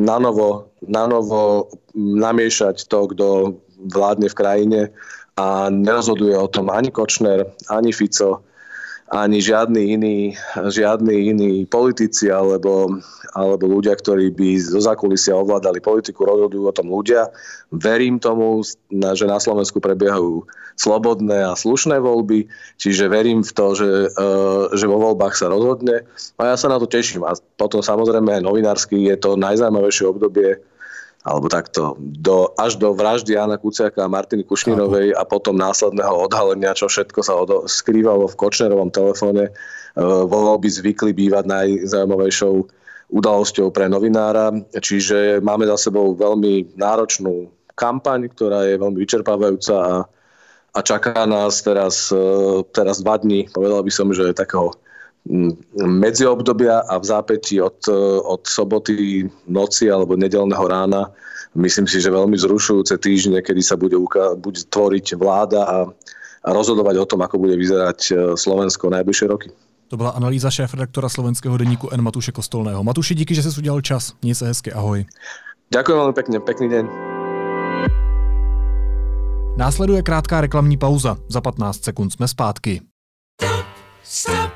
nanovo, 0.00 0.72
nanovo 0.88 1.68
namiešať 1.94 2.88
to, 2.88 2.98
kto 3.12 3.26
vládne 3.92 4.28
v 4.32 4.38
krajine 4.38 4.80
a 5.36 5.68
nerozhoduje 5.68 6.36
o 6.36 6.48
tom 6.48 6.72
ani 6.72 6.88
Kočner, 6.88 7.44
ani 7.68 7.92
Fico, 7.92 8.44
ani 9.10 9.42
žiadny 9.42 9.82
iný, 9.98 10.18
žiadny 10.54 11.34
iný 11.34 11.52
politici 11.66 12.30
alebo, 12.30 13.02
alebo 13.34 13.66
ľudia, 13.66 13.98
ktorí 13.98 14.30
by 14.30 14.48
zo 14.62 14.78
zákulisia 14.78 15.34
ovládali 15.34 15.82
politiku, 15.82 16.22
rozhodujú 16.22 16.70
o 16.70 16.76
tom 16.76 16.94
ľudia. 16.94 17.26
Verím 17.74 18.22
tomu, 18.22 18.62
že 18.90 19.26
na 19.26 19.38
Slovensku 19.42 19.82
prebiehajú 19.82 20.46
slobodné 20.78 21.42
a 21.42 21.58
slušné 21.58 21.98
voľby, 21.98 22.46
čiže 22.78 23.10
verím 23.10 23.42
v 23.42 23.52
to, 23.52 23.66
že, 23.74 23.90
e, 24.14 24.28
že 24.78 24.86
vo 24.86 24.96
voľbách 24.96 25.34
sa 25.34 25.50
rozhodne 25.50 26.06
a 26.38 26.54
ja 26.54 26.56
sa 26.56 26.70
na 26.70 26.78
to 26.78 26.86
teším. 26.86 27.26
A 27.26 27.34
potom 27.58 27.82
samozrejme 27.82 28.38
aj 28.38 28.46
novinársky 28.46 29.10
je 29.10 29.18
to 29.18 29.34
najzaujímavejšie 29.36 30.06
obdobie 30.06 30.62
alebo 31.20 31.52
takto, 31.52 32.00
do, 32.00 32.48
až 32.56 32.80
do 32.80 32.96
vraždy 32.96 33.36
Jana 33.36 33.60
Kuciaka 33.60 34.08
a 34.08 34.12
Martiny 34.12 34.40
Kušnírovej 34.40 35.12
a 35.12 35.22
potom 35.28 35.52
následného 35.52 36.16
odhalenia, 36.16 36.72
čo 36.72 36.88
všetko 36.88 37.20
sa 37.20 37.36
odo- 37.36 37.68
skrývalo 37.68 38.24
v 38.24 38.38
Kočnerovom 38.40 38.88
telefóne, 38.88 39.52
e, 39.52 39.52
vo 40.00 40.38
voľby 40.48 40.72
zvykli 40.72 41.12
bývať 41.12 41.44
najzaujímavejšou 41.44 42.54
udalosťou 43.12 43.68
pre 43.68 43.92
novinára. 43.92 44.48
Čiže 44.72 45.44
máme 45.44 45.68
za 45.68 45.90
sebou 45.90 46.16
veľmi 46.16 46.80
náročnú 46.80 47.52
kampaň, 47.76 48.32
ktorá 48.32 48.64
je 48.64 48.80
veľmi 48.80 48.96
vyčerpávajúca 48.96 49.76
a, 49.76 49.94
a 50.72 50.78
čaká 50.80 51.28
nás 51.28 51.60
teraz, 51.60 52.08
e, 52.08 52.64
teraz 52.72 53.04
dva 53.04 53.20
dní, 53.20 53.44
povedal 53.52 53.84
by 53.84 53.92
som, 53.92 54.08
že 54.08 54.32
takého 54.32 54.72
medziobdobia 55.76 56.88
a 56.88 56.98
v 56.98 57.04
zápätí 57.04 57.60
od, 57.60 57.76
od 58.24 58.42
soboty 58.46 59.28
noci 59.46 59.92
alebo 59.92 60.16
nedelného 60.16 60.64
rána 60.64 61.12
myslím 61.54 61.86
si, 61.86 62.00
že 62.00 62.14
veľmi 62.14 62.38
zrušujúce 62.38 62.98
týždne, 62.98 63.42
kedy 63.42 63.62
sa 63.62 63.74
bude, 63.74 63.98
bude 64.38 64.60
tvoriť 64.70 65.06
vláda 65.18 65.60
a, 65.66 65.78
a 66.46 66.48
rozhodovať 66.54 66.96
o 66.96 67.06
tom, 67.06 67.20
ako 67.22 67.36
bude 67.42 67.58
vyzerať 67.58 67.98
e, 68.10 68.12
Slovensko 68.38 68.90
najbližšie 68.90 69.26
roky. 69.26 69.48
To 69.90 69.98
byla 69.98 70.10
analýza 70.10 70.50
šéf-redaktora 70.50 71.08
slovenského 71.08 71.58
denníku 71.58 71.90
N. 71.90 72.02
Matuše 72.02 72.32
Kostolného. 72.32 72.84
Matuši, 72.84 73.14
díky, 73.14 73.34
že 73.34 73.42
jsi 73.42 73.58
udělal 73.58 73.80
čas. 73.80 74.14
Měj 74.22 74.34
se 74.34 74.46
hezky, 74.46 74.72
ahoj. 74.72 75.04
Ďakujem 75.70 75.98
veľmi 75.98 76.14
pekne, 76.18 76.36
pekný 76.42 76.66
deň. 76.66 76.84
Následuje 79.54 80.02
krátká 80.02 80.40
reklamní 80.40 80.78
pauza. 80.78 81.18
Za 81.30 81.40
15 81.40 81.84
sekund 81.84 82.10
jsme 82.10 82.28
zpátky. 82.28 82.80
Stop. 84.02 84.49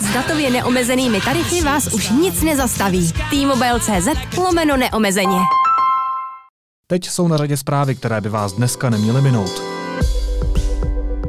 S 0.00 0.14
datově 0.14 0.50
neomezenými 0.50 1.20
tarify 1.20 1.60
vás 1.60 1.86
už 1.86 2.10
nic 2.10 2.42
nezastaví. 2.42 3.12
T-Mobile.cz 3.30 4.36
lomeno 4.38 4.76
neomezeně. 4.76 5.38
Teď 6.86 7.08
jsou 7.08 7.28
na 7.28 7.36
řadě 7.36 7.56
zprávy, 7.56 7.94
které 7.94 8.20
by 8.20 8.28
vás 8.28 8.52
dneska 8.52 8.90
neměly 8.90 9.22
minout. 9.22 9.62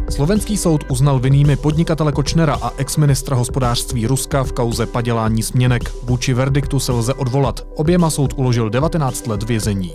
Slovenský 0.09 0.57
soud 0.57 0.83
uznal 0.89 1.19
vinnými 1.19 1.55
podnikatele 1.55 2.11
Kočnera 2.11 2.57
a 2.61 2.71
exministra 2.77 3.35
hospodářství 3.35 4.07
Ruska 4.07 4.43
v 4.43 4.51
kauze 4.51 4.85
padělání 4.85 5.43
směnek. 5.43 5.91
Vůči 6.03 6.33
verdiktu 6.33 6.79
se 6.79 6.91
lze 6.91 7.13
odvolat. 7.13 7.65
Oběma 7.75 8.09
soud 8.09 8.33
uložil 8.35 8.69
19 8.69 9.27
let 9.27 9.43
vězení. 9.43 9.91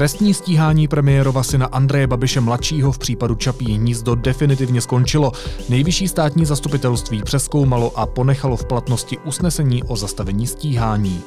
Trestní 0.00 0.34
stíhání 0.34 0.88
premiérova 0.88 1.42
syna 1.42 1.66
Andreje 1.66 2.06
Babiše 2.06 2.40
mladšího 2.40 2.92
v 2.92 2.98
případu 2.98 3.34
Čapí 3.34 3.74
hnízdo 3.74 4.14
definitivně 4.14 4.80
skončilo. 4.80 5.32
Nejvyšší 5.68 6.08
státní 6.08 6.44
zastupitelství 6.44 7.22
přeskoumalo 7.22 7.98
a 7.98 8.06
ponechalo 8.06 8.56
v 8.56 8.64
platnosti 8.64 9.18
usnesení 9.18 9.82
o 9.82 9.96
zastavení 9.96 10.46
stíhání. 10.46 11.20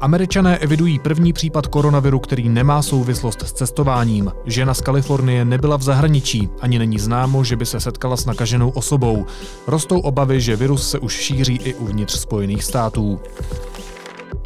Američané 0.00 0.58
evidují 0.58 0.98
první 0.98 1.32
případ 1.32 1.66
koronaviru, 1.66 2.18
který 2.18 2.48
nemá 2.48 2.82
souvislost 2.82 3.42
s 3.42 3.52
cestováním. 3.52 4.32
Žena 4.46 4.74
z 4.74 4.80
Kalifornie 4.80 5.44
nebyla 5.44 5.76
v 5.76 5.82
zahraničí, 5.82 6.48
ani 6.60 6.78
není 6.78 6.98
známo, 6.98 7.44
že 7.44 7.56
by 7.56 7.66
se 7.66 7.80
setkala 7.80 8.16
s 8.16 8.26
nakaženou 8.26 8.70
osobou. 8.70 9.26
Rostou 9.66 10.00
obavy, 10.00 10.40
že 10.40 10.56
virus 10.56 10.90
se 10.90 10.98
už 10.98 11.12
šíří 11.12 11.60
i 11.64 11.74
uvnitř 11.74 12.18
Spojených 12.18 12.64
států. 12.64 13.20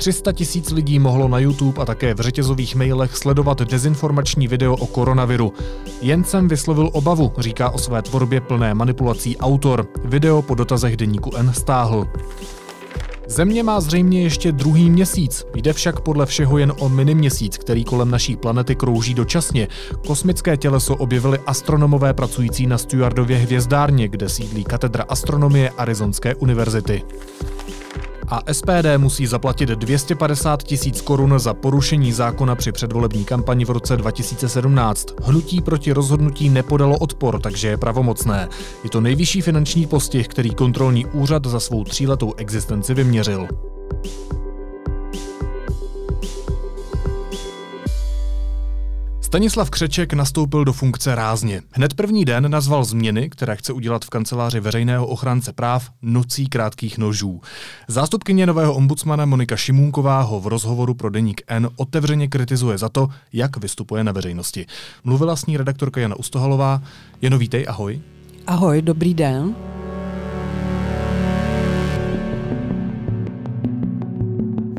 300 0.00 0.32
tisíc 0.32 0.70
lidí 0.70 0.98
mohlo 0.98 1.28
na 1.28 1.38
YouTube 1.38 1.82
a 1.82 1.84
také 1.84 2.14
v 2.14 2.20
řetězových 2.20 2.74
mailech 2.74 3.16
sledovat 3.16 3.62
dezinformační 3.62 4.48
video 4.48 4.76
o 4.76 4.86
koronaviru. 4.86 5.52
Jen 6.00 6.24
jsem 6.24 6.48
vyslovil 6.48 6.90
obavu, 6.92 7.32
říká 7.38 7.70
o 7.70 7.78
své 7.78 8.02
tvorbě 8.02 8.40
plné 8.40 8.74
manipulací 8.74 9.36
autor. 9.36 9.86
Video 10.04 10.42
po 10.42 10.54
dotazech 10.54 10.96
deníku 10.96 11.36
N 11.36 11.52
stáhl. 11.54 12.06
Země 13.26 13.62
má 13.62 13.80
zřejmě 13.80 14.22
ještě 14.22 14.52
druhý 14.52 14.90
měsíc, 14.90 15.46
jde 15.54 15.72
však 15.72 16.00
podle 16.00 16.26
všeho 16.26 16.58
jen 16.58 16.72
o 16.78 16.88
mini 16.88 17.14
měsíc, 17.14 17.58
který 17.58 17.84
kolem 17.84 18.10
naší 18.10 18.36
planety 18.36 18.74
krouží 18.74 19.14
dočasně. 19.14 19.68
Kosmické 20.06 20.56
těleso 20.56 20.96
objevili 20.96 21.38
astronomové 21.46 22.14
pracující 22.14 22.66
na 22.66 22.78
Stewardově 22.78 23.38
hvězdárně, 23.38 24.08
kde 24.08 24.28
sídlí 24.28 24.64
katedra 24.64 25.04
astronomie 25.08 25.70
Arizonské 25.70 26.34
univerzity 26.34 27.02
a 28.30 28.42
SPD 28.52 28.98
musí 28.98 29.26
zaplatit 29.26 29.68
250 29.68 30.62
tisíc 30.62 31.00
korun 31.00 31.38
za 31.38 31.54
porušení 31.54 32.12
zákona 32.12 32.54
při 32.54 32.72
předvolební 32.72 33.24
kampani 33.24 33.64
v 33.64 33.70
roce 33.70 33.96
2017. 33.96 35.06
Hnutí 35.22 35.60
proti 35.60 35.92
rozhodnutí 35.92 36.48
nepodalo 36.48 36.98
odpor, 36.98 37.40
takže 37.40 37.68
je 37.68 37.76
pravomocné. 37.76 38.48
Je 38.84 38.90
to 38.90 39.00
nejvyšší 39.00 39.40
finanční 39.40 39.86
postih, 39.86 40.28
který 40.28 40.50
kontrolní 40.50 41.06
úřad 41.06 41.46
za 41.46 41.60
svou 41.60 41.84
tříletou 41.84 42.34
existenci 42.36 42.94
vyměřil. 42.94 43.48
Stanislav 49.30 49.70
Křeček 49.70 50.12
nastoupil 50.12 50.64
do 50.64 50.72
funkce 50.72 51.14
rázně. 51.14 51.62
Hned 51.70 51.94
první 51.94 52.24
den 52.24 52.50
nazval 52.50 52.84
změny, 52.84 53.30
které 53.30 53.56
chce 53.56 53.72
udělat 53.72 54.04
v 54.04 54.10
kanceláři 54.10 54.60
veřejného 54.60 55.06
ochránce 55.06 55.52
práv, 55.52 55.90
nocí 56.02 56.46
krátkých 56.46 56.98
nožů. 56.98 57.40
Zástupkyně 57.88 58.46
nového 58.46 58.74
ombudsmana 58.74 59.24
Monika 59.24 59.56
Šimůnková 59.56 60.20
ho 60.20 60.40
v 60.40 60.46
rozhovoru 60.46 60.94
pro 60.94 61.10
deník 61.10 61.42
N 61.48 61.68
otevřeně 61.76 62.28
kritizuje 62.28 62.78
za 62.78 62.88
to, 62.88 63.08
jak 63.32 63.56
vystupuje 63.56 64.04
na 64.04 64.12
veřejnosti. 64.12 64.66
Mluvila 65.04 65.36
s 65.36 65.46
ní 65.46 65.56
redaktorka 65.56 66.00
Jana 66.00 66.16
Ustohalová. 66.16 66.82
Jeno, 67.22 67.38
vítej, 67.38 67.66
ahoj. 67.68 68.00
Ahoj, 68.46 68.82
dobrý 68.82 69.14
den. 69.14 69.54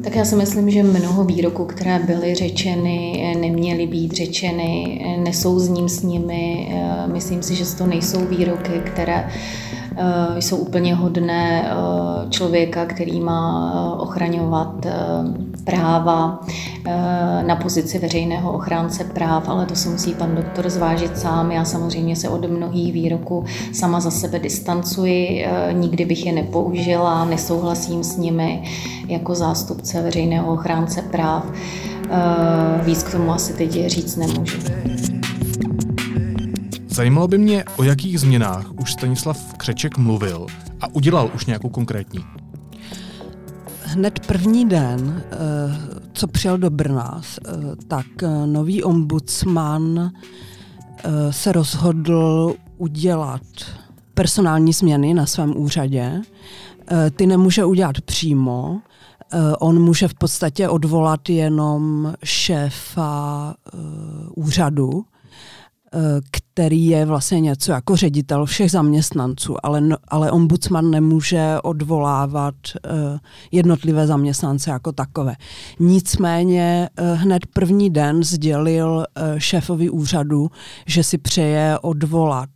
Tak 0.03 0.15
já 0.15 0.25
si 0.25 0.35
myslím, 0.35 0.69
že 0.69 0.83
mnoho 0.83 1.23
výroků, 1.23 1.65
které 1.65 1.99
byly 1.99 2.35
řečeny, 2.35 3.35
neměly 3.41 3.87
být 3.87 4.11
řečeny, 4.11 5.01
nesouzním 5.23 5.89
s 5.89 6.03
nimi. 6.03 6.75
Myslím 7.13 7.43
si, 7.43 7.55
že 7.55 7.75
to 7.77 7.87
nejsou 7.87 8.25
výroky, 8.25 8.81
které 8.85 9.29
Eh, 9.97 10.41
jsou 10.41 10.57
úplně 10.57 10.95
hodné 10.95 11.65
eh, 11.65 12.29
člověka, 12.29 12.85
který 12.85 13.19
má 13.19 13.73
eh, 13.75 14.01
ochraňovat 14.01 14.85
práva 15.63 16.39
na 17.47 17.56
pozici 17.56 18.00
veřejného 18.00 18.52
ochránce 18.52 19.04
práv, 19.04 19.50
ale 19.50 19.65
to 19.65 19.76
si 19.76 19.89
musí 19.89 20.13
pan 20.13 20.36
doktor 20.36 20.69
zvážit 20.69 21.17
sám. 21.17 21.52
Já 21.52 21.65
samozřejmě 21.65 22.15
se 22.15 22.30
od 22.30 22.50
mnohých 22.50 22.93
výroků 22.93 23.45
sama 23.74 24.00
za 24.00 24.12
sebe 24.12 24.39
distancuji, 24.39 25.47
nikdy 25.71 26.06
bych 26.06 26.26
je 26.26 26.32
nepoužila, 26.32 27.26
nesouhlasím 27.26 28.04
s 28.04 28.17
nimi 28.17 28.63
jako 29.08 29.36
zástupce 29.36 30.02
veřejného 30.02 30.54
ochránce 30.54 31.02
práv. 31.02 31.45
Víc 32.84 33.04
k 33.04 33.12
tomu 33.12 33.32
asi 33.32 33.54
teď 33.54 33.88
říct 33.88 34.15
nemůžu. 34.15 34.58
Zajímalo 36.88 37.28
by 37.28 37.38
mě, 37.38 37.63
o 37.78 37.84
jakých 37.84 38.19
změnách 38.19 38.65
už 38.82 38.91
Stanislav 38.91 39.54
Křeček 39.58 39.97
mluvil 39.97 40.45
a 40.82 40.95
udělal 40.95 41.32
už 41.36 41.45
nějakou 41.45 41.69
konkrétní. 41.69 42.19
Hned 43.93 44.19
první 44.27 44.69
den, 44.69 45.23
eh, 45.32 45.38
co 46.13 46.27
přijel 46.27 46.58
do 46.58 46.69
Brna, 46.69 47.21
tak 47.88 48.06
nový 48.45 48.84
ombudsman 48.84 50.12
se 51.30 51.51
rozhodl 51.51 52.54
udělat 52.77 53.41
personální 54.13 54.73
změny 54.73 55.13
na 55.13 55.25
svém 55.25 55.58
úřadě. 55.58 56.21
Ty 57.15 57.27
nemůže 57.27 57.65
udělat 57.65 58.01
přímo, 58.01 58.82
on 59.60 59.82
může 59.82 60.08
v 60.08 60.13
podstatě 60.13 60.69
odvolat 60.69 61.30
jenom 61.30 62.13
šéfa 62.23 63.56
úřadu, 64.36 65.06
který 66.32 66.86
je 66.86 67.06
vlastně 67.06 67.39
něco 67.39 67.71
jako 67.71 67.95
ředitel 67.95 68.45
všech 68.45 68.71
zaměstnanců, 68.71 69.56
ale, 69.65 69.84
ale 70.08 70.32
ombudsman 70.32 70.91
nemůže 70.91 71.56
odvolávat 71.63 72.56
uh, 72.75 72.91
jednotlivé 73.51 74.08
zaměstnance 74.08 74.71
jako 74.71 74.91
takové. 74.91 75.36
Nicméně 75.80 76.89
uh, 76.99 77.19
hned 77.19 77.45
první 77.54 77.89
den 77.89 78.23
sdělil 78.23 79.06
šéfovi 79.38 79.89
úřadu, 79.89 80.51
že 80.88 81.04
si 81.04 81.17
přeje 81.17 81.80
odvolat 81.80 82.49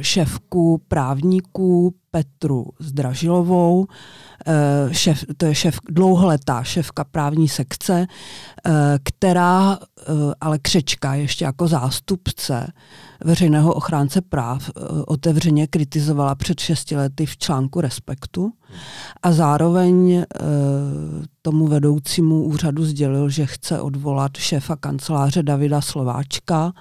šéfku 0.00 0.82
právníků 0.88 1.94
Petru 2.10 2.66
Zdražilovou, 2.78 3.86
Eh, 4.46 4.94
šef, 4.94 5.24
to 5.36 5.46
je 5.46 5.54
šéf, 5.54 5.78
dlouholetá 5.90 6.62
šéfka 6.62 7.04
právní 7.04 7.48
sekce, 7.48 8.06
eh, 8.06 8.98
která 9.02 9.78
eh, 9.78 10.12
ale 10.40 10.58
Křečka 10.58 11.14
ještě 11.14 11.44
jako 11.44 11.68
zástupce 11.68 12.72
veřejného 13.24 13.74
ochránce 13.74 14.20
práv 14.20 14.70
otevřeně 15.06 15.66
kritizovala 15.66 16.34
před 16.34 16.60
šesti 16.60 16.96
lety 16.96 17.26
v 17.26 17.36
článku 17.36 17.80
Respektu 17.80 18.52
a 19.22 19.32
zároveň 19.32 20.24
tomu 21.42 21.66
vedoucímu 21.66 22.44
úřadu 22.44 22.84
sdělil, 22.84 23.28
že 23.28 23.46
chce 23.46 23.80
odvolat 23.80 24.36
šéfa 24.36 24.76
kanceláře 24.76 25.42
Davida 25.42 25.80
Slováčka, 25.80 26.72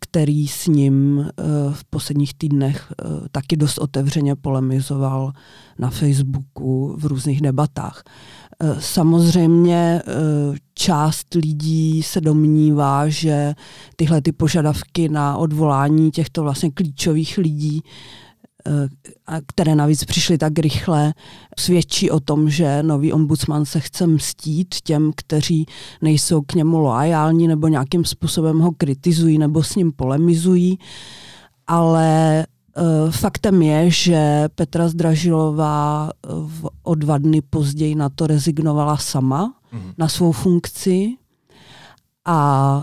který 0.00 0.48
s 0.48 0.66
ním 0.66 1.28
v 1.72 1.84
posledních 1.84 2.34
týdnech 2.34 2.92
taky 3.32 3.56
dost 3.56 3.78
otevřeně 3.78 4.36
polemizoval 4.36 5.32
na 5.78 5.90
Facebooku 5.90 6.96
v 6.98 7.06
různých 7.06 7.40
debatách. 7.40 8.02
Samozřejmě 8.78 10.02
část 10.74 11.34
lidí 11.34 12.02
se 12.02 12.20
domnívá, 12.20 13.08
že 13.08 13.54
tyhle 13.96 14.22
ty 14.22 14.32
požadavky 14.32 15.08
na 15.08 15.36
odvolání 15.36 16.10
těchto 16.10 16.42
vlastně 16.42 16.70
klíčových 16.70 17.38
lidí 17.38 17.82
e, 18.66 19.40
které 19.46 19.74
navíc 19.74 20.04
přišly 20.04 20.38
tak 20.38 20.58
rychle, 20.58 21.14
svědčí 21.58 22.10
o 22.10 22.20
tom, 22.20 22.50
že 22.50 22.82
nový 22.82 23.12
ombudsman 23.12 23.64
se 23.64 23.80
chce 23.80 24.06
mstít 24.06 24.74
těm, 24.84 25.10
kteří 25.16 25.66
nejsou 26.02 26.42
k 26.42 26.54
němu 26.54 26.78
loajální 26.78 27.48
nebo 27.48 27.68
nějakým 27.68 28.04
způsobem 28.04 28.58
ho 28.58 28.72
kritizují 28.72 29.38
nebo 29.38 29.62
s 29.62 29.74
ním 29.74 29.92
polemizují. 29.92 30.78
Ale 31.66 32.46
Eh, 32.76 33.10
faktem 33.10 33.62
je, 33.62 33.90
že 33.90 34.48
Petra 34.54 34.88
Zdražilová 34.88 36.10
o 36.82 36.94
dva 36.94 37.18
dny 37.18 37.42
později 37.42 37.94
na 37.94 38.08
to 38.08 38.26
rezignovala 38.26 38.96
sama, 38.96 39.54
mm-hmm. 39.72 39.94
na 39.98 40.08
svou 40.08 40.32
funkci 40.32 41.16
a 42.24 42.82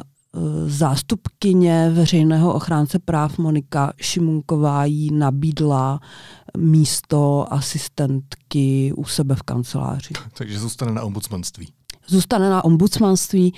zástupkyně 0.66 1.90
veřejného 1.94 2.54
ochránce 2.54 3.00
práv 3.00 3.38
Monika 3.38 3.94
Šimunková 4.02 4.86
jí 4.86 5.12
nabídla 5.12 6.00
místo 6.58 7.54
asistentky 7.54 8.94
u 8.98 9.06
sebe 9.06 9.36
v 9.36 9.44
kanceláři. 9.44 10.14
Takže 10.38 10.60
zůstane 10.60 10.92
na 10.92 11.04
ombudsmanství 11.04 11.74
zůstane 12.08 12.50
na 12.50 12.66
ombudsmanství, 12.66 13.54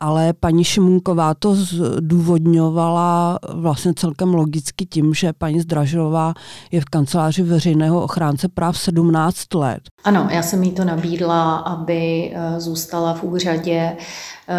ale 0.00 0.32
paní 0.32 0.64
Šimunková 0.64 1.34
to 1.34 1.54
zdůvodňovala 1.54 3.38
vlastně 3.54 3.94
celkem 3.94 4.34
logicky 4.34 4.86
tím, 4.86 5.14
že 5.14 5.32
paní 5.32 5.60
Zdražilová 5.60 6.34
je 6.72 6.80
v 6.80 6.84
kanceláři 6.84 7.42
veřejného 7.42 8.02
ochránce 8.02 8.48
práv 8.48 8.78
17 8.78 9.54
let. 9.54 9.80
Ano, 10.04 10.28
já 10.30 10.42
jsem 10.42 10.62
jí 10.62 10.72
to 10.72 10.84
nabídla, 10.84 11.56
aby 11.56 12.32
eh, 12.34 12.60
zůstala 12.60 13.14
v 13.14 13.22
úřadě 13.22 13.96
eh, 14.48 14.58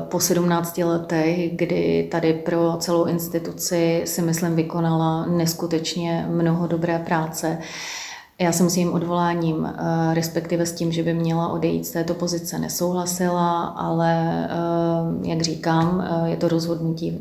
po 0.00 0.20
17 0.20 0.78
letech, 0.78 1.56
kdy 1.56 2.08
tady 2.10 2.32
pro 2.32 2.76
celou 2.78 3.04
instituci 3.04 4.02
si 4.06 4.22
myslím 4.22 4.56
vykonala 4.56 5.26
neskutečně 5.26 6.26
mnoho 6.30 6.66
dobré 6.66 6.98
práce. 6.98 7.58
Já 8.40 8.52
jsem 8.52 8.70
s 8.70 8.76
jejím 8.76 8.92
odvoláním, 8.92 9.66
eh, 9.66 10.14
respektive 10.14 10.66
s 10.66 10.72
tím, 10.72 10.92
že 10.92 11.02
by 11.02 11.14
měla 11.14 11.48
odejít 11.48 11.86
z 11.86 11.90
této 11.90 12.14
pozice, 12.14 12.58
nesouhlasila, 12.58 13.64
ale 13.64 14.44
eh, 14.44 15.28
jak 15.28 15.42
říkám, 15.42 16.00
eh, 16.00 16.30
je 16.30 16.36
to 16.36 16.48
rozhodnutí 16.48 17.18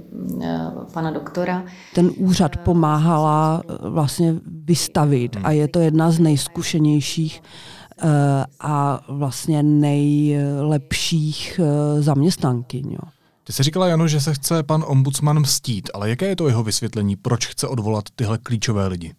pana 0.93 1.12
doktora. 1.12 1.63
Ten 1.95 2.12
úřad 2.17 2.58
pomáhala 2.58 3.63
vlastně 3.89 4.36
vystavit 4.45 5.38
a 5.43 5.52
je 5.52 5.67
to 5.67 5.80
jedna 5.80 6.12
z 6.12 6.19
nejzkušenějších 6.19 7.43
a 8.60 9.00
vlastně 9.08 9.63
nejlepších 9.63 11.60
zaměstnankyň. 12.00 12.97
Ty 13.43 13.54
jsi 13.54 13.63
říkala, 13.63 13.88
Jano, 13.88 14.08
že 14.08 14.21
se 14.21 14.34
chce 14.34 14.63
pan 14.63 14.84
ombudsman 14.88 15.39
mstít, 15.39 15.89
ale 15.93 16.10
jaké 16.10 16.28
je 16.28 16.36
to 16.36 16.47
jeho 16.47 16.63
vysvětlení, 16.63 17.15
proč 17.15 17.47
chce 17.47 17.67
odvolat 17.67 18.04
tyhle 18.15 18.38
klíčové 18.38 18.88
lidi? 18.88 19.13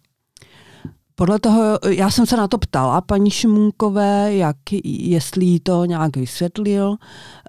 Podle 1.15 1.39
toho, 1.39 1.79
já 1.89 2.09
jsem 2.09 2.25
se 2.25 2.37
na 2.37 2.47
to 2.47 2.57
ptala 2.57 3.01
paní 3.01 3.31
Šimunkové, 3.31 4.35
jak, 4.35 4.57
jestli 4.83 5.59
to 5.59 5.85
nějak 5.85 6.17
vysvětlil 6.17 6.95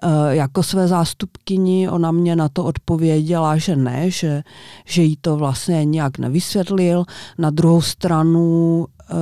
eh, 0.03 0.35
jako 0.35 0.63
své 0.63 0.87
zástupkyni. 0.87 1.89
Ona 1.89 2.11
mě 2.11 2.35
na 2.35 2.49
to 2.49 2.63
odpověděla, 2.63 3.57
že 3.57 3.75
ne, 3.75 4.11
že, 4.11 4.43
že 4.85 5.01
jí 5.01 5.17
to 5.21 5.37
vlastně 5.37 5.85
nějak 5.85 6.17
nevysvětlil. 6.17 7.05
Na 7.37 7.49
druhou 7.49 7.81
stranu 7.81 8.85
eh, 9.09 9.13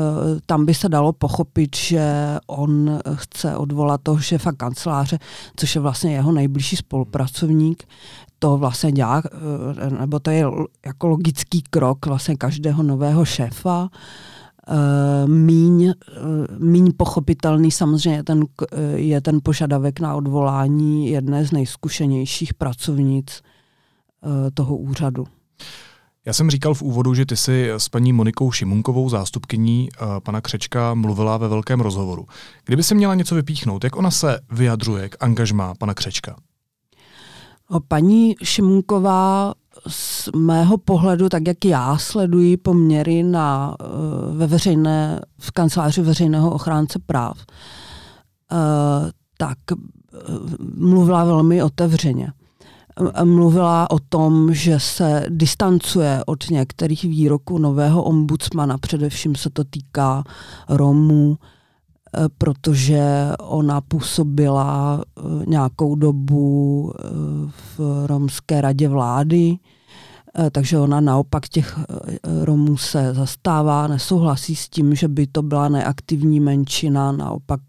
tam 0.45 0.65
by 0.65 0.73
se 0.73 0.89
dalo 0.89 1.13
pochopit, 1.13 1.75
že 1.75 2.37
on 2.47 2.99
chce 3.13 3.57
odvolat 3.57 4.01
toho 4.03 4.19
šéfa 4.19 4.51
kanceláře, 4.51 5.19
což 5.55 5.75
je 5.75 5.81
vlastně 5.81 6.13
jeho 6.13 6.31
nejbližší 6.31 6.75
spolupracovník, 6.75 7.83
to 8.39 8.57
vlastně 8.57 8.91
dělá, 8.91 9.21
eh, 9.25 9.89
nebo 9.89 10.19
to 10.19 10.31
je 10.31 10.45
jako 10.85 11.07
logický 11.07 11.61
krok 11.69 12.05
vlastně 12.05 12.35
každého 12.35 12.83
nového 12.83 13.25
šéfa. 13.25 13.81
Uh, 13.83 13.89
míň, 15.25 15.85
uh, 15.85 15.93
míň 16.59 16.91
pochopitelný 16.97 17.71
samozřejmě 17.71 18.23
ten, 18.23 18.39
uh, 18.39 18.47
je 18.95 19.21
ten 19.21 19.39
požadavek 19.43 19.99
na 19.99 20.15
odvolání 20.15 21.09
jedné 21.09 21.45
z 21.45 21.51
nejzkušenějších 21.51 22.53
pracovnic 22.53 23.41
toho 24.53 24.77
úřadu. 24.77 25.27
Já 26.25 26.33
jsem 26.33 26.49
říkal 26.49 26.73
v 26.73 26.81
úvodu, 26.81 27.13
že 27.13 27.25
ty 27.25 27.35
si 27.35 27.69
s 27.69 27.89
paní 27.89 28.13
Monikou 28.13 28.51
Šimunkovou, 28.51 29.09
zástupkyní 29.09 29.89
pana 30.23 30.41
Křečka, 30.41 30.93
mluvila 30.93 31.37
ve 31.37 31.47
velkém 31.47 31.81
rozhovoru. 31.81 32.25
Kdyby 32.65 32.83
si 32.83 32.95
měla 32.95 33.15
něco 33.15 33.35
vypíchnout, 33.35 33.83
jak 33.83 33.95
ona 33.95 34.11
se 34.11 34.39
vyjadřuje 34.51 35.09
k 35.09 35.15
angažmá 35.19 35.73
pana 35.75 35.93
Křečka? 35.93 36.35
No, 37.71 37.79
paní 37.87 38.35
Šimunková 38.43 39.53
z 39.87 40.29
mého 40.35 40.77
pohledu, 40.77 41.29
tak 41.29 41.47
jak 41.47 41.65
já 41.65 41.97
sleduji 41.97 42.57
poměry 42.57 43.23
na, 43.23 43.75
eh, 43.79 43.85
ve 44.37 44.47
veřejné, 44.47 45.21
v 45.39 45.51
kanceláři 45.51 46.01
veřejného 46.01 46.51
ochránce 46.51 46.99
práv, 46.99 47.37
eh, 48.51 48.55
tak 49.37 49.57
eh, 49.71 49.75
mluvila 50.75 51.23
velmi 51.23 51.63
otevřeně. 51.63 52.31
Mluvila 53.23 53.91
o 53.91 53.99
tom, 53.99 54.53
že 54.53 54.79
se 54.79 55.25
distancuje 55.29 56.23
od 56.25 56.49
některých 56.49 57.03
výroků 57.03 57.57
nového 57.57 58.03
ombudsmana, 58.03 58.77
především 58.77 59.35
se 59.35 59.49
to 59.49 59.63
týká 59.63 60.23
Romů, 60.69 61.37
protože 62.37 63.31
ona 63.39 63.81
působila 63.81 65.01
nějakou 65.47 65.95
dobu 65.95 66.93
v 67.77 68.05
Romské 68.05 68.61
radě 68.61 68.87
vlády 68.87 69.57
takže 70.51 70.79
ona 70.79 71.01
naopak 71.01 71.47
těch 71.47 71.79
eh, 71.79 71.85
Romů 72.45 72.77
se 72.77 73.13
zastává, 73.13 73.87
nesouhlasí 73.87 74.55
s 74.55 74.69
tím, 74.69 74.95
že 74.95 75.07
by 75.07 75.27
to 75.27 75.41
byla 75.41 75.69
neaktivní 75.69 76.39
menšina, 76.39 77.11
naopak 77.11 77.61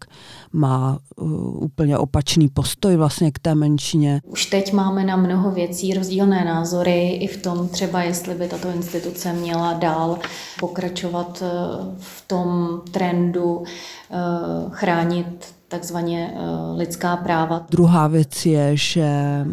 má 0.53 0.99
eh, 0.99 1.23
úplně 1.53 1.97
opačný 1.97 2.47
postoj 2.47 2.95
vlastně 2.95 3.31
k 3.31 3.39
té 3.39 3.55
menšině. 3.55 4.21
Už 4.25 4.45
teď 4.45 4.73
máme 4.73 5.03
na 5.03 5.15
mnoho 5.15 5.51
věcí 5.51 5.93
rozdílné 5.93 6.45
názory, 6.45 7.09
i 7.09 7.27
v 7.27 7.41
tom 7.41 7.67
třeba, 7.67 8.03
jestli 8.03 8.35
by 8.35 8.47
tato 8.47 8.69
instituce 8.69 9.33
měla 9.33 9.73
dál 9.73 10.19
pokračovat 10.59 11.43
v 11.97 12.27
tom 12.27 12.81
trendu 12.91 13.63
chránit 14.71 15.55
takzvaně 15.75 16.33
lidská 16.75 17.17
práva. 17.17 17.65
Druhá 17.69 18.07
věc 18.07 18.45
je, 18.45 18.77
že 18.77 19.09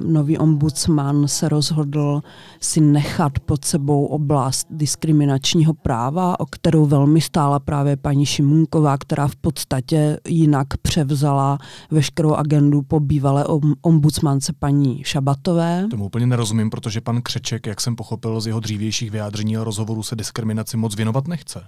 nový 0.07 0.39
ombudsman 0.39 1.29
se 1.29 1.49
rozhodl 1.49 2.23
si 2.61 2.81
nechat 2.81 3.39
pod 3.39 3.65
sebou 3.65 4.07
oblast 4.07 4.67
diskriminačního 4.71 5.75
práva, 5.75 6.41
o 6.41 6.47
kterou 6.47 6.87
velmi 6.87 7.21
stála 7.21 7.59
právě 7.59 7.97
paní 7.97 8.27
Šimunková, 8.27 8.99
která 8.99 9.29
v 9.29 9.37
podstatě 9.37 10.19
jinak 10.29 10.67
převzala 10.83 11.59
veškerou 11.91 12.35
agendu 12.35 12.83
po 12.83 13.01
bývalé 13.01 13.45
ombudsmance 13.83 14.53
paní 14.59 15.05
Šabatové. 15.05 15.87
Tomu 15.91 16.07
úplně 16.07 16.27
nerozumím, 16.27 16.71
protože 16.71 17.01
pan 17.01 17.23
Křeček, 17.23 17.67
jak 17.67 17.81
jsem 17.81 17.97
pochopil 17.97 18.41
z 18.41 18.47
jeho 18.47 18.61
dřívějších 18.61 19.11
vyjádření 19.11 19.57
a 19.57 19.65
rozhovorů, 19.65 20.03
se 20.03 20.17
diskriminaci 20.17 20.77
moc 20.77 20.97
věnovat 20.97 21.29
nechce. 21.29 21.65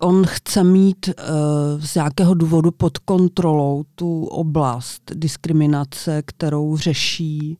On 0.00 0.26
chce 0.26 0.64
mít 0.64 1.08
uh, 1.08 1.14
z 1.80 1.94
nějakého 1.94 2.34
důvodu 2.34 2.70
pod 2.70 2.98
kontrolou 2.98 3.84
tu 3.94 4.24
oblast 4.24 5.02
diskriminace, 5.14 6.22
kterou 6.22 6.76
řeší 6.76 7.58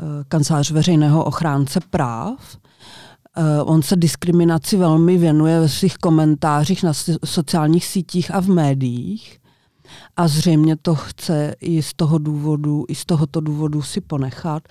uh, 0.00 0.06
kancelář 0.28 0.70
veřejného 0.70 1.24
ochránce 1.24 1.80
práv. 1.90 2.56
Uh, 3.38 3.72
on 3.72 3.82
se 3.82 3.96
diskriminaci 3.96 4.76
velmi 4.76 5.18
věnuje 5.18 5.60
ve 5.60 5.68
svých 5.68 5.98
komentářích 5.98 6.82
na 6.82 6.92
sociálních 7.24 7.86
sítích 7.86 8.34
a 8.34 8.40
v 8.40 8.48
médiích. 8.48 9.38
A 10.16 10.28
zřejmě 10.28 10.76
to 10.76 10.94
chce 10.94 11.54
i 11.60 11.82
z 11.82 11.94
toho 11.94 12.18
důvodu, 12.18 12.84
i 12.88 12.94
z 12.94 13.04
tohoto 13.04 13.40
důvodu 13.40 13.82
si 13.82 14.00
ponechat. 14.00 14.62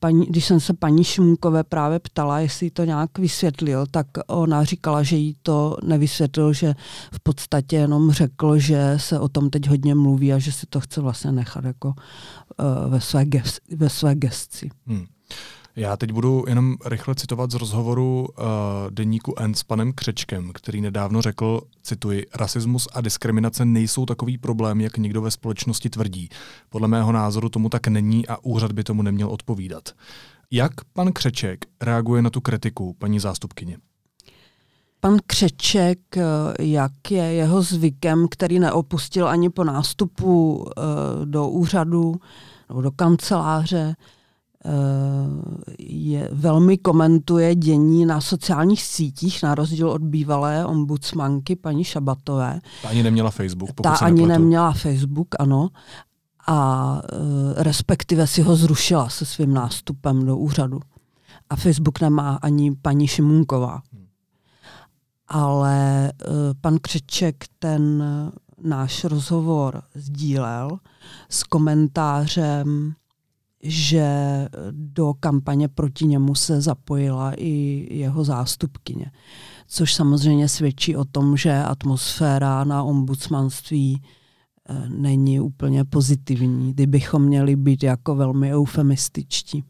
Paní, 0.00 0.26
když 0.26 0.44
jsem 0.44 0.60
se 0.60 0.74
paní 0.74 1.04
Šmunkové 1.04 1.64
právě 1.64 1.98
ptala, 1.98 2.40
jestli 2.40 2.70
to 2.70 2.84
nějak 2.84 3.18
vysvětlil, 3.18 3.86
tak 3.90 4.06
ona 4.26 4.64
říkala, 4.64 5.02
že 5.02 5.16
jí 5.16 5.36
to 5.42 5.76
nevysvětlil, 5.84 6.52
že 6.52 6.74
v 7.12 7.20
podstatě 7.20 7.76
jenom 7.76 8.12
řekl, 8.12 8.58
že 8.58 8.94
se 8.96 9.18
o 9.18 9.28
tom 9.28 9.50
teď 9.50 9.68
hodně 9.68 9.94
mluví 9.94 10.32
a 10.32 10.38
že 10.38 10.52
si 10.52 10.66
to 10.66 10.80
chce 10.80 11.00
vlastně 11.00 11.32
nechat 11.32 11.64
jako 11.64 11.88
uh, 11.88 12.90
ve, 12.90 13.00
své 13.00 13.24
ges, 13.24 13.60
ve 13.76 13.88
své 13.88 14.14
gesci. 14.14 14.70
Hmm. 14.86 15.04
Já 15.76 15.96
teď 15.96 16.12
budu 16.12 16.44
jenom 16.48 16.76
rychle 16.84 17.14
citovat 17.14 17.50
z 17.50 17.54
rozhovoru 17.54 18.28
uh, 18.38 18.44
deníku 18.90 19.34
N 19.38 19.54
s 19.54 19.62
panem 19.62 19.92
Křečkem, 19.92 20.50
který 20.54 20.80
nedávno 20.80 21.22
řekl, 21.22 21.60
cituji, 21.82 22.26
rasismus 22.34 22.88
a 22.92 23.00
diskriminace 23.00 23.64
nejsou 23.64 24.06
takový 24.06 24.38
problém, 24.38 24.80
jak 24.80 24.96
někdo 24.96 25.20
ve 25.20 25.30
společnosti 25.30 25.90
tvrdí. 25.90 26.28
Podle 26.68 26.88
mého 26.88 27.12
názoru 27.12 27.48
tomu 27.48 27.68
tak 27.68 27.88
není 27.88 28.28
a 28.28 28.36
úřad 28.42 28.72
by 28.72 28.84
tomu 28.84 29.02
neměl 29.02 29.28
odpovídat. 29.28 29.88
Jak 30.50 30.72
pan 30.92 31.12
Křeček 31.12 31.64
reaguje 31.80 32.22
na 32.22 32.30
tu 32.30 32.40
kritiku, 32.40 32.96
paní 32.98 33.20
zástupkyně? 33.20 33.78
Pan 35.00 35.18
Křeček, 35.26 36.16
eh, 36.16 36.22
jak 36.60 37.10
je 37.10 37.24
jeho 37.24 37.62
zvykem, 37.62 38.26
který 38.30 38.58
neopustil 38.58 39.28
ani 39.28 39.50
po 39.50 39.64
nástupu 39.64 40.56
uh, 40.56 40.64
do 41.24 41.48
úřadu 41.48 42.14
nebo 42.68 42.80
do 42.80 42.90
kanceláře, 42.90 43.94
Eh, 43.94 43.96
je, 45.78 46.28
velmi 46.32 46.78
komentuje 46.78 47.54
dění 47.54 48.06
na 48.06 48.20
sociálních 48.20 48.82
sítích, 48.82 49.42
na 49.42 49.54
rozdíl 49.54 49.90
od 49.90 50.02
bývalé 50.02 50.66
ombudsmanky 50.66 51.56
paní 51.56 51.84
Šabatové. 51.84 52.60
Ta 52.82 52.88
ani 52.88 53.02
neměla 53.02 53.30
Facebook, 53.30 53.72
pokud 53.72 53.82
Ta 53.82 53.96
se 53.96 54.04
ani 54.04 54.20
nepletu. 54.20 54.40
neměla 54.42 54.72
Facebook, 54.72 55.28
ano. 55.38 55.68
A 56.46 57.00
e, 57.58 57.62
respektive 57.62 58.26
si 58.26 58.42
ho 58.42 58.56
zrušila 58.56 59.08
se 59.08 59.24
svým 59.24 59.54
nástupem 59.54 60.26
do 60.26 60.36
úřadu. 60.36 60.80
A 61.50 61.56
Facebook 61.56 62.00
nemá 62.00 62.38
ani 62.42 62.76
paní 62.82 63.06
Šimunková. 63.06 63.82
Hmm. 63.92 64.06
Ale 65.28 66.08
e, 66.08 66.12
pan 66.60 66.78
Křeček 66.82 67.44
ten 67.58 68.04
náš 68.64 69.04
rozhovor 69.04 69.82
sdílel 69.94 70.78
s 71.28 71.42
komentářem 71.42 72.94
že 73.62 74.06
do 74.70 75.14
kampaně 75.20 75.68
proti 75.68 76.06
němu 76.06 76.34
se 76.34 76.60
zapojila 76.60 77.32
i 77.36 77.86
jeho 77.90 78.24
zástupkyně. 78.24 79.10
Což 79.66 79.94
samozřejmě 79.94 80.48
svědčí 80.48 80.96
o 80.96 81.04
tom, 81.04 81.36
že 81.36 81.62
atmosféra 81.62 82.64
na 82.64 82.82
ombudsmanství 82.82 84.02
eh, 84.68 84.88
není 84.88 85.40
úplně 85.40 85.84
pozitivní, 85.84 86.72
kdybychom 86.72 87.22
měli 87.22 87.56
být 87.56 87.82
jako 87.82 88.14
velmi 88.14 88.54
eufemističtí. 88.54 89.64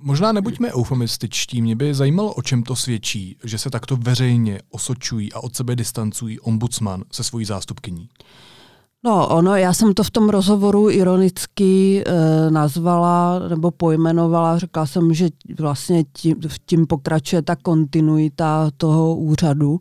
Možná 0.00 0.32
nebuďme 0.32 0.72
eufemističtí, 0.72 1.62
mě 1.62 1.76
by 1.76 1.94
zajímalo, 1.94 2.34
o 2.34 2.42
čem 2.42 2.62
to 2.62 2.76
svědčí, 2.76 3.36
že 3.44 3.58
se 3.58 3.70
takto 3.70 3.96
veřejně 3.96 4.60
osočují 4.70 5.32
a 5.32 5.40
od 5.40 5.56
sebe 5.56 5.76
distancují 5.76 6.40
ombudsman 6.40 7.04
se 7.12 7.24
svojí 7.24 7.44
zástupkyní. 7.44 8.08
No, 9.04 9.28
ono, 9.28 9.56
já 9.56 9.72
jsem 9.72 9.94
to 9.94 10.02
v 10.04 10.10
tom 10.10 10.28
rozhovoru 10.28 10.90
ironicky 10.90 12.04
e, 12.06 12.50
nazvala 12.50 13.38
nebo 13.48 13.70
pojmenovala. 13.70 14.58
Řekla 14.58 14.86
jsem, 14.86 15.14
že 15.14 15.28
vlastně 15.58 16.04
tím, 16.12 16.36
tím 16.66 16.86
pokračuje 16.86 17.42
ta 17.42 17.56
kontinuita 17.56 18.70
toho 18.76 19.16
úřadu, 19.16 19.80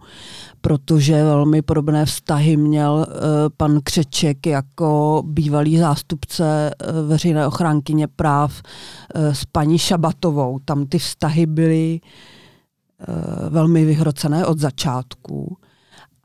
protože 0.61 1.23
velmi 1.23 1.61
podobné 1.61 2.05
vztahy 2.05 2.57
měl 2.57 3.05
e, 3.09 3.15
pan 3.57 3.79
Křeček 3.83 4.45
jako 4.45 5.23
bývalý 5.25 5.77
zástupce 5.77 6.69
e, 6.69 7.01
veřejné 7.07 7.47
ochránkyně 7.47 8.07
práv 8.07 8.61
e, 9.13 9.35
s 9.35 9.45
paní 9.45 9.77
Šabatovou. 9.77 10.59
Tam 10.65 10.85
ty 10.85 10.99
vztahy 10.99 11.45
byly 11.45 11.99
e, 11.99 13.49
velmi 13.49 13.85
vyhrocené 13.85 14.45
od 14.45 14.59
začátku 14.59 15.57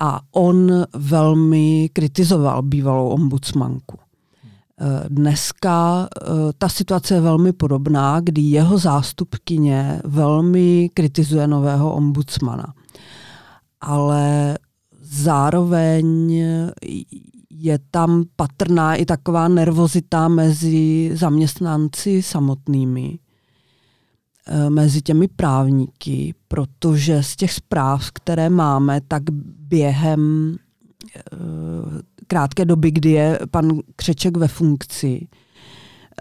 a 0.03 0.21
on 0.33 0.85
velmi 0.95 1.91
kritizoval 1.93 2.63
bývalou 2.63 3.09
ombudsmanku. 3.09 3.99
Eh, 4.81 5.05
dneska 5.09 6.09
eh, 6.23 6.27
ta 6.59 6.69
situace 6.69 7.15
je 7.15 7.21
velmi 7.21 7.53
podobná, 7.53 8.21
kdy 8.21 8.43
jeho 8.43 8.79
zástupkyně 8.79 10.01
velmi 10.05 10.91
kritizuje 10.95 11.47
nového 11.47 11.95
ombudsmana. 11.95 12.75
Ale 13.81 14.59
zároveň 15.01 16.33
je 17.51 17.79
tam 17.91 18.25
patrná 18.37 18.95
i 18.95 19.05
taková 19.05 19.49
nervozita 19.49 20.29
mezi 20.29 21.11
zaměstnanci 21.15 22.23
samotnými, 22.23 23.19
mezi 24.69 25.03
těmi 25.03 25.29
právníky, 25.29 26.35
protože 26.49 27.23
z 27.23 27.37
těch 27.37 27.53
zpráv, 27.53 28.11
které 28.11 28.51
máme, 28.51 29.01
tak 29.09 29.23
během 29.59 30.55
eh, 31.17 31.23
krátké 32.27 32.65
doby, 32.65 32.91
kdy 32.91 33.11
je 33.11 33.39
pan 33.51 33.79
Křeček 33.97 34.37
ve 34.37 34.49
funkci, 34.49 35.29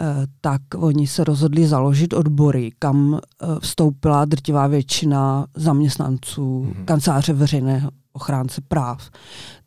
eh, 0.01 0.05
tak 0.41 0.61
oni 0.75 1.07
se 1.07 1.23
rozhodli 1.23 1.67
založit 1.67 2.13
odbory, 2.13 2.71
kam 2.79 3.19
vstoupila 3.59 4.25
drtivá 4.25 4.67
většina 4.67 5.45
zaměstnanců 5.55 6.65
mm-hmm. 6.65 6.85
kanceláře 6.85 7.33
veřejného 7.33 7.91
ochránce 8.13 8.61
práv, 8.67 9.09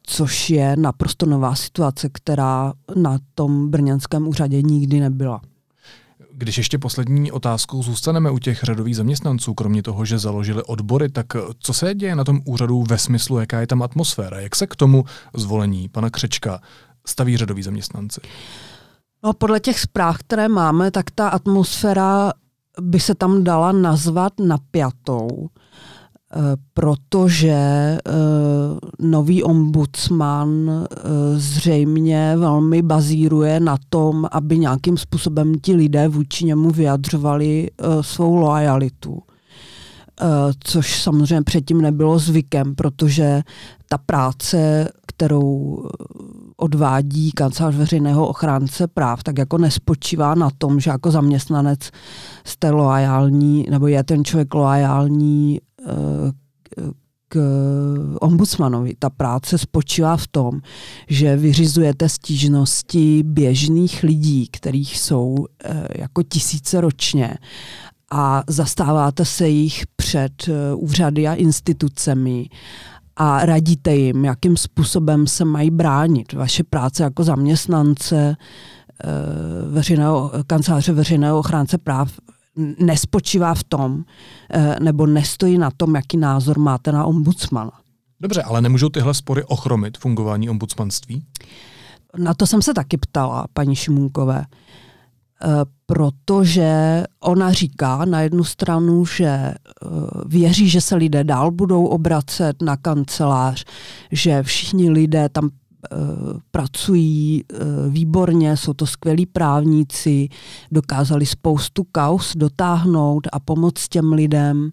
což 0.03 0.51
je 0.51 0.77
naprosto 0.77 1.27
nová 1.27 1.55
situace, 1.55 2.09
která 2.13 2.73
na 2.97 3.19
tom 3.35 3.71
brněnském 3.71 4.29
úřadě 4.29 4.63
nikdy 4.63 5.01
nebyla. 5.01 5.41
Když 6.37 6.59
ještě 6.59 6.79
poslední 6.79 7.33
otázkou 7.33 7.83
zůstaneme 7.83 8.31
u 8.31 8.39
těch 8.39 8.63
řadových 8.63 8.97
zaměstnanců, 8.97 9.55
kromě 9.55 9.83
toho, 9.83 10.05
že 10.05 10.19
založili 10.19 10.63
odbory, 10.63 11.09
tak 11.09 11.27
co 11.59 11.73
se 11.73 11.95
děje 11.95 12.17
na 12.17 12.25
tom 12.25 12.41
úřadu 12.45 12.83
ve 12.83 12.99
smyslu, 12.99 13.39
jaká 13.39 13.61
je 13.61 13.67
tam 13.67 13.83
atmosféra? 13.83 14.41
Jak 14.41 14.57
se 14.57 14.67
k 14.67 14.77
tomu 14.77 15.05
zvolení 15.35 15.89
pana 15.89 16.11
Křečka 16.11 16.61
staví 17.07 17.37
řadoví 17.37 17.63
zaměstnanci? 17.63 18.21
No, 19.25 19.33
podle 19.33 19.61
těch 19.61 19.81
zpráv, 19.81 20.19
které 20.19 20.49
máme, 20.49 20.91
tak 20.91 21.11
ta 21.11 21.29
atmosféra 21.29 22.33
by 22.81 23.01
se 23.01 23.15
tam 23.15 23.45
dala 23.45 23.73
nazvat 23.73 24.33
napjatou 24.41 25.49
protože 26.75 27.51
eh, 27.51 28.13
nový 28.99 29.43
ombudsman 29.43 30.71
eh, 30.71 30.99
zřejmě 31.37 32.35
velmi 32.37 32.83
bazíruje 32.83 33.61
na 33.61 33.77
tom, 33.89 34.27
aby 34.33 34.59
nějakým 34.59 34.97
způsobem 34.97 35.55
ti 35.63 35.75
lidé 35.75 36.09
vůči 36.09 36.45
němu 36.45 36.71
vyjadřovali 36.71 37.71
eh, 37.71 38.03
svou 38.03 38.37
loajalitu. 38.37 39.23
Což 40.65 41.03
samozřejmě 41.03 41.43
předtím 41.43 41.81
nebylo 41.81 42.19
zvykem, 42.19 42.75
protože 42.75 43.43
ta 43.89 43.99
práce, 43.99 44.89
kterou 45.07 45.79
odvádí 46.57 47.33
kancelář 47.33 47.75
veřejného 47.75 48.29
ochránce 48.29 48.87
práv, 48.87 49.23
tak 49.23 49.39
jako 49.39 49.59
nespočívá 49.59 50.35
na 50.35 50.51
tom, 50.59 50.81
že 50.81 50.91
jako 50.91 51.11
zaměstnanec 51.11 51.91
jste 52.45 52.71
loajální, 52.71 53.67
nebo 53.71 53.87
je 53.87 54.05
ten 54.05 54.25
člověk 54.25 54.55
loajální 54.55 55.61
k 57.29 57.39
ombudsmanovi. 58.21 58.95
Ta 58.99 59.11
práce 59.11 59.59
spočívá 59.59 60.17
v 60.17 60.27
tom, 60.27 60.61
že 61.09 61.37
vyřizujete 61.37 62.09
stížnosti 62.09 63.23
běžných 63.27 64.03
lidí, 64.03 64.49
kterých 64.51 64.99
jsou 64.99 65.47
eh, 65.65 65.89
jako 65.95 66.23
tisíce 66.23 66.81
ročně 66.81 67.35
a 68.11 68.43
zastáváte 68.49 69.25
se 69.25 69.49
jich 69.49 69.85
před 69.97 70.49
eh, 70.49 70.75
úřady 70.75 71.29
a 71.29 71.35
institucemi 71.35 72.49
a 73.17 73.47
radíte 73.47 73.97
jim, 73.97 74.25
jakým 74.25 74.57
způsobem 74.57 75.27
se 75.27 75.45
mají 75.45 75.71
bránit. 75.71 76.33
Vaše 76.33 76.65
práce 76.65 77.03
jako 77.03 77.25
zaměstnance 77.25 78.37
eh, 79.05 79.09
veřejného, 79.69 80.33
kanceláře 80.47 80.93
veřejného 80.93 81.39
ochránce 81.39 81.79
práv 81.79 82.13
nespočívá 82.79 83.55
v 83.55 83.65
tom, 83.65 84.05
eh, 84.51 84.77
nebo 84.81 85.07
nestojí 85.07 85.59
na 85.59 85.71
tom, 85.77 85.95
jaký 85.95 86.17
názor 86.17 86.59
máte 86.59 86.93
na 86.93 87.05
ombudsmana. 87.05 87.73
Dobře, 88.21 88.43
ale 88.43 88.61
nemůžou 88.61 88.89
tyhle 88.89 89.15
spory 89.15 89.45
ochromit 89.45 89.99
fungování 89.99 90.51
ombudsmanství? 90.51 91.25
Na 92.19 92.35
to 92.35 92.47
jsem 92.47 92.63
se 92.63 92.75
taky 92.75 92.97
ptala 92.97 93.47
paní 93.53 93.77
Šimunkové, 93.77 94.45
protože 95.87 97.05
ona 97.21 97.53
říká 97.53 98.05
na 98.05 98.21
jednu 98.21 98.45
stranu, 98.45 99.07
že 99.07 99.25
eh, 99.25 99.55
věří, 100.27 100.69
že 100.69 100.81
se 100.81 100.97
lidé 100.97 101.25
dál 101.25 101.51
budou 101.51 101.87
obracet 101.87 102.63
na 102.63 102.77
kancelář, 102.77 103.65
že 104.13 104.43
všichni 104.43 104.91
lidé 104.91 105.29
tam 105.29 105.51
eh, 105.51 105.97
pracují 106.51 107.45
výborně, 107.89 108.57
jsou 108.57 108.73
to 108.73 108.87
skvělí 108.87 109.27
právníci, 109.27 110.29
dokázali 110.73 111.27
spoustu 111.27 111.85
kaus 111.93 112.33
dotáhnout 112.37 113.29
a 113.33 113.41
pomoct 113.41 113.89
těm 113.89 114.13
lidem 114.13 114.71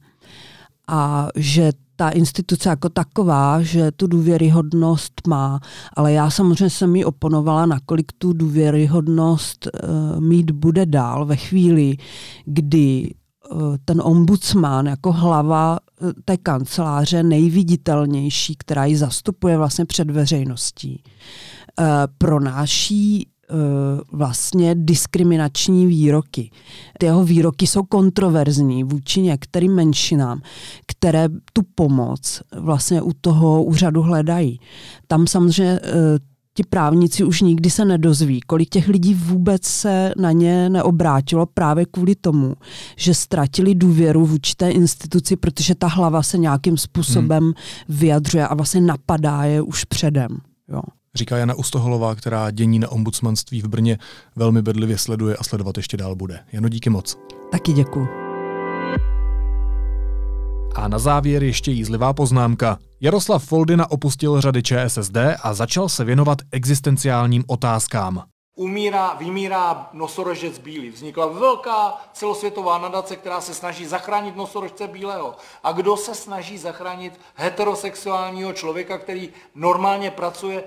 a 0.88 1.28
že 1.36 1.72
ta 2.02 2.10
instituce 2.10 2.70
jako 2.70 2.90
taková, 2.90 3.62
že 3.62 3.92
tu 3.92 4.08
důvěryhodnost 4.08 5.28
má, 5.28 5.60
ale 5.94 6.14
já 6.14 6.30
samozřejmě 6.30 6.70
jsem 6.70 6.92
mi 6.92 7.06
oponovala, 7.06 7.66
nakolik 7.66 8.12
tu 8.18 8.34
důvěryhodnost 8.34 9.68
uh, 9.68 10.22
mít 10.22 10.52
bude 10.52 10.86
dál 10.86 11.26
ve 11.26 11.36
chvíli, 11.36 11.98
kdy 12.46 13.14
uh, 13.52 13.76
ten 13.86 14.02
ombudsman 14.04 14.86
jako 14.86 15.12
hlava 15.12 15.80
uh, 16.02 16.12
té 16.26 16.38
kanceláře 16.38 17.24
nejviditelnější, 17.24 18.56
která 18.58 18.86
ji 18.86 18.98
zastupuje 18.98 19.58
vlastně 19.58 19.86
před 19.86 20.12
veřejností, 20.12 21.04
pronáší 22.18 23.28
Eh, 23.28 23.41
vlastně 24.12 24.76
diskriminační 24.76 25.86
výroky. 25.88 26.52
Ty 27.00 27.06
jeho 27.06 27.24
výroky 27.24 27.68
jsou 27.68 27.84
kontroverzní 27.84 28.84
vůči 28.84 29.22
některým 29.22 29.76
menšinám, 29.76 30.42
které 30.88 31.30
tu 31.54 31.62
pomoc 31.76 32.42
vlastně 32.58 33.02
u 33.02 33.12
toho 33.22 33.64
úřadu 33.64 34.02
hledají. 34.02 34.60
Tam 35.08 35.28
samozřejmě 35.28 35.80
eh, 35.84 36.20
ti 36.54 36.64
právníci 36.70 37.24
už 37.24 37.42
nikdy 37.42 37.70
se 37.70 37.86
nedozví, 37.86 38.42
kolik 38.42 38.70
těch 38.70 38.88
lidí 38.88 39.14
vůbec 39.14 39.64
se 39.64 40.14
na 40.18 40.32
ně 40.32 40.70
neobrátilo 40.70 41.46
právě 41.46 41.86
kvůli 41.86 42.16
tomu, 42.16 42.56
že 42.98 43.14
ztratili 43.14 43.76
důvěru 43.76 44.26
v 44.26 44.34
určité 44.34 44.72
instituci, 44.72 45.36
protože 45.36 45.76
ta 45.76 45.88
hlava 45.88 46.24
se 46.24 46.38
nějakým 46.38 46.78
způsobem 46.78 47.44
hmm. 47.44 47.54
vyjadřuje 47.90 48.48
a 48.48 48.56
vlastně 48.56 48.82
napadá 48.82 49.44
je 49.44 49.62
už 49.62 49.86
předem. 49.86 50.38
Jo 50.70 50.82
říká 51.16 51.38
Jana 51.38 51.54
Ustoholová, 51.54 52.16
která 52.16 52.52
dění 52.52 52.80
na 52.80 52.92
ombudsmanství 52.92 53.62
v 53.62 53.68
Brně 53.68 53.98
velmi 54.36 54.62
bedlivě 54.62 54.98
sleduje 54.98 55.36
a 55.36 55.44
sledovat 55.44 55.78
ještě 55.78 55.98
dál 55.98 56.16
bude. 56.16 56.40
Jano, 56.52 56.70
díky 56.70 56.90
moc. 56.90 57.18
Taky 57.52 57.74
děkuji. 57.74 58.08
A 60.76 60.88
na 60.88 61.00
závěr 61.00 61.44
ještě 61.44 61.72
jízlivá 61.72 62.14
poznámka. 62.14 62.78
Jaroslav 63.02 63.46
Foldina 63.46 63.92
opustil 63.92 64.42
řady 64.42 64.64
ČSSD 64.64 65.18
a 65.44 65.54
začal 65.54 65.90
se 65.90 66.04
věnovat 66.04 66.38
existenciálním 66.52 67.44
otázkám 67.48 68.24
umírá, 68.56 69.14
vymírá 69.14 69.90
nosorožec 69.94 70.60
bílý. 70.60 70.90
Vznikla 70.90 71.26
velká 71.26 72.02
celosvětová 72.14 72.78
nadace, 72.78 73.16
která 73.16 73.42
se 73.42 73.54
snaží 73.54 73.86
zachránit 73.86 74.36
nosorožce 74.36 74.88
bílého. 74.88 75.36
A 75.64 75.72
kdo 75.72 75.98
se 75.98 76.16
snaží 76.16 76.58
zachránit 76.58 77.20
heterosexuálního 77.36 78.54
člověka, 78.54 78.98
který 78.98 79.30
normálně 79.56 80.12
pracuje? 80.12 80.64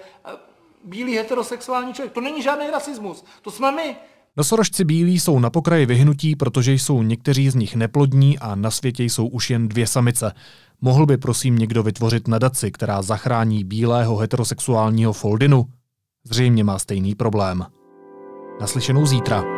Bílý 0.85 1.16
heterosexuální 1.16 1.95
člověk. 1.95 2.12
To 2.12 2.20
není 2.20 2.43
žádný 2.43 2.70
rasismus. 2.70 3.24
To 3.43 3.51
jsme 3.51 3.72
my. 3.72 3.97
Nosorožci 4.37 4.85
bílí 4.85 5.20
jsou 5.20 5.39
na 5.39 5.51
pokraji 5.51 5.87
vyhnutí, 5.87 6.37
protože 6.37 6.72
jsou 6.72 7.03
někteří 7.03 7.51
z 7.51 7.55
nich 7.55 7.76
neplodní 7.76 8.39
a 8.39 8.55
na 8.55 8.70
světě 8.70 9.05
jsou 9.05 9.26
už 9.26 9.51
jen 9.51 9.68
dvě 9.68 9.87
samice. 9.87 10.32
Mohl 10.80 11.07
by 11.07 11.16
prosím 11.16 11.59
někdo 11.59 11.82
vytvořit 11.82 12.28
nadaci, 12.28 12.70
která 12.70 13.03
zachrání 13.03 13.64
bílého 13.64 14.16
heterosexuálního 14.16 15.12
Foldinu? 15.12 15.64
Zřejmě 16.25 16.64
má 16.64 16.79
stejný 16.79 17.14
problém. 17.14 17.66
Naslyšenou 18.61 19.07
zítra. 19.07 19.54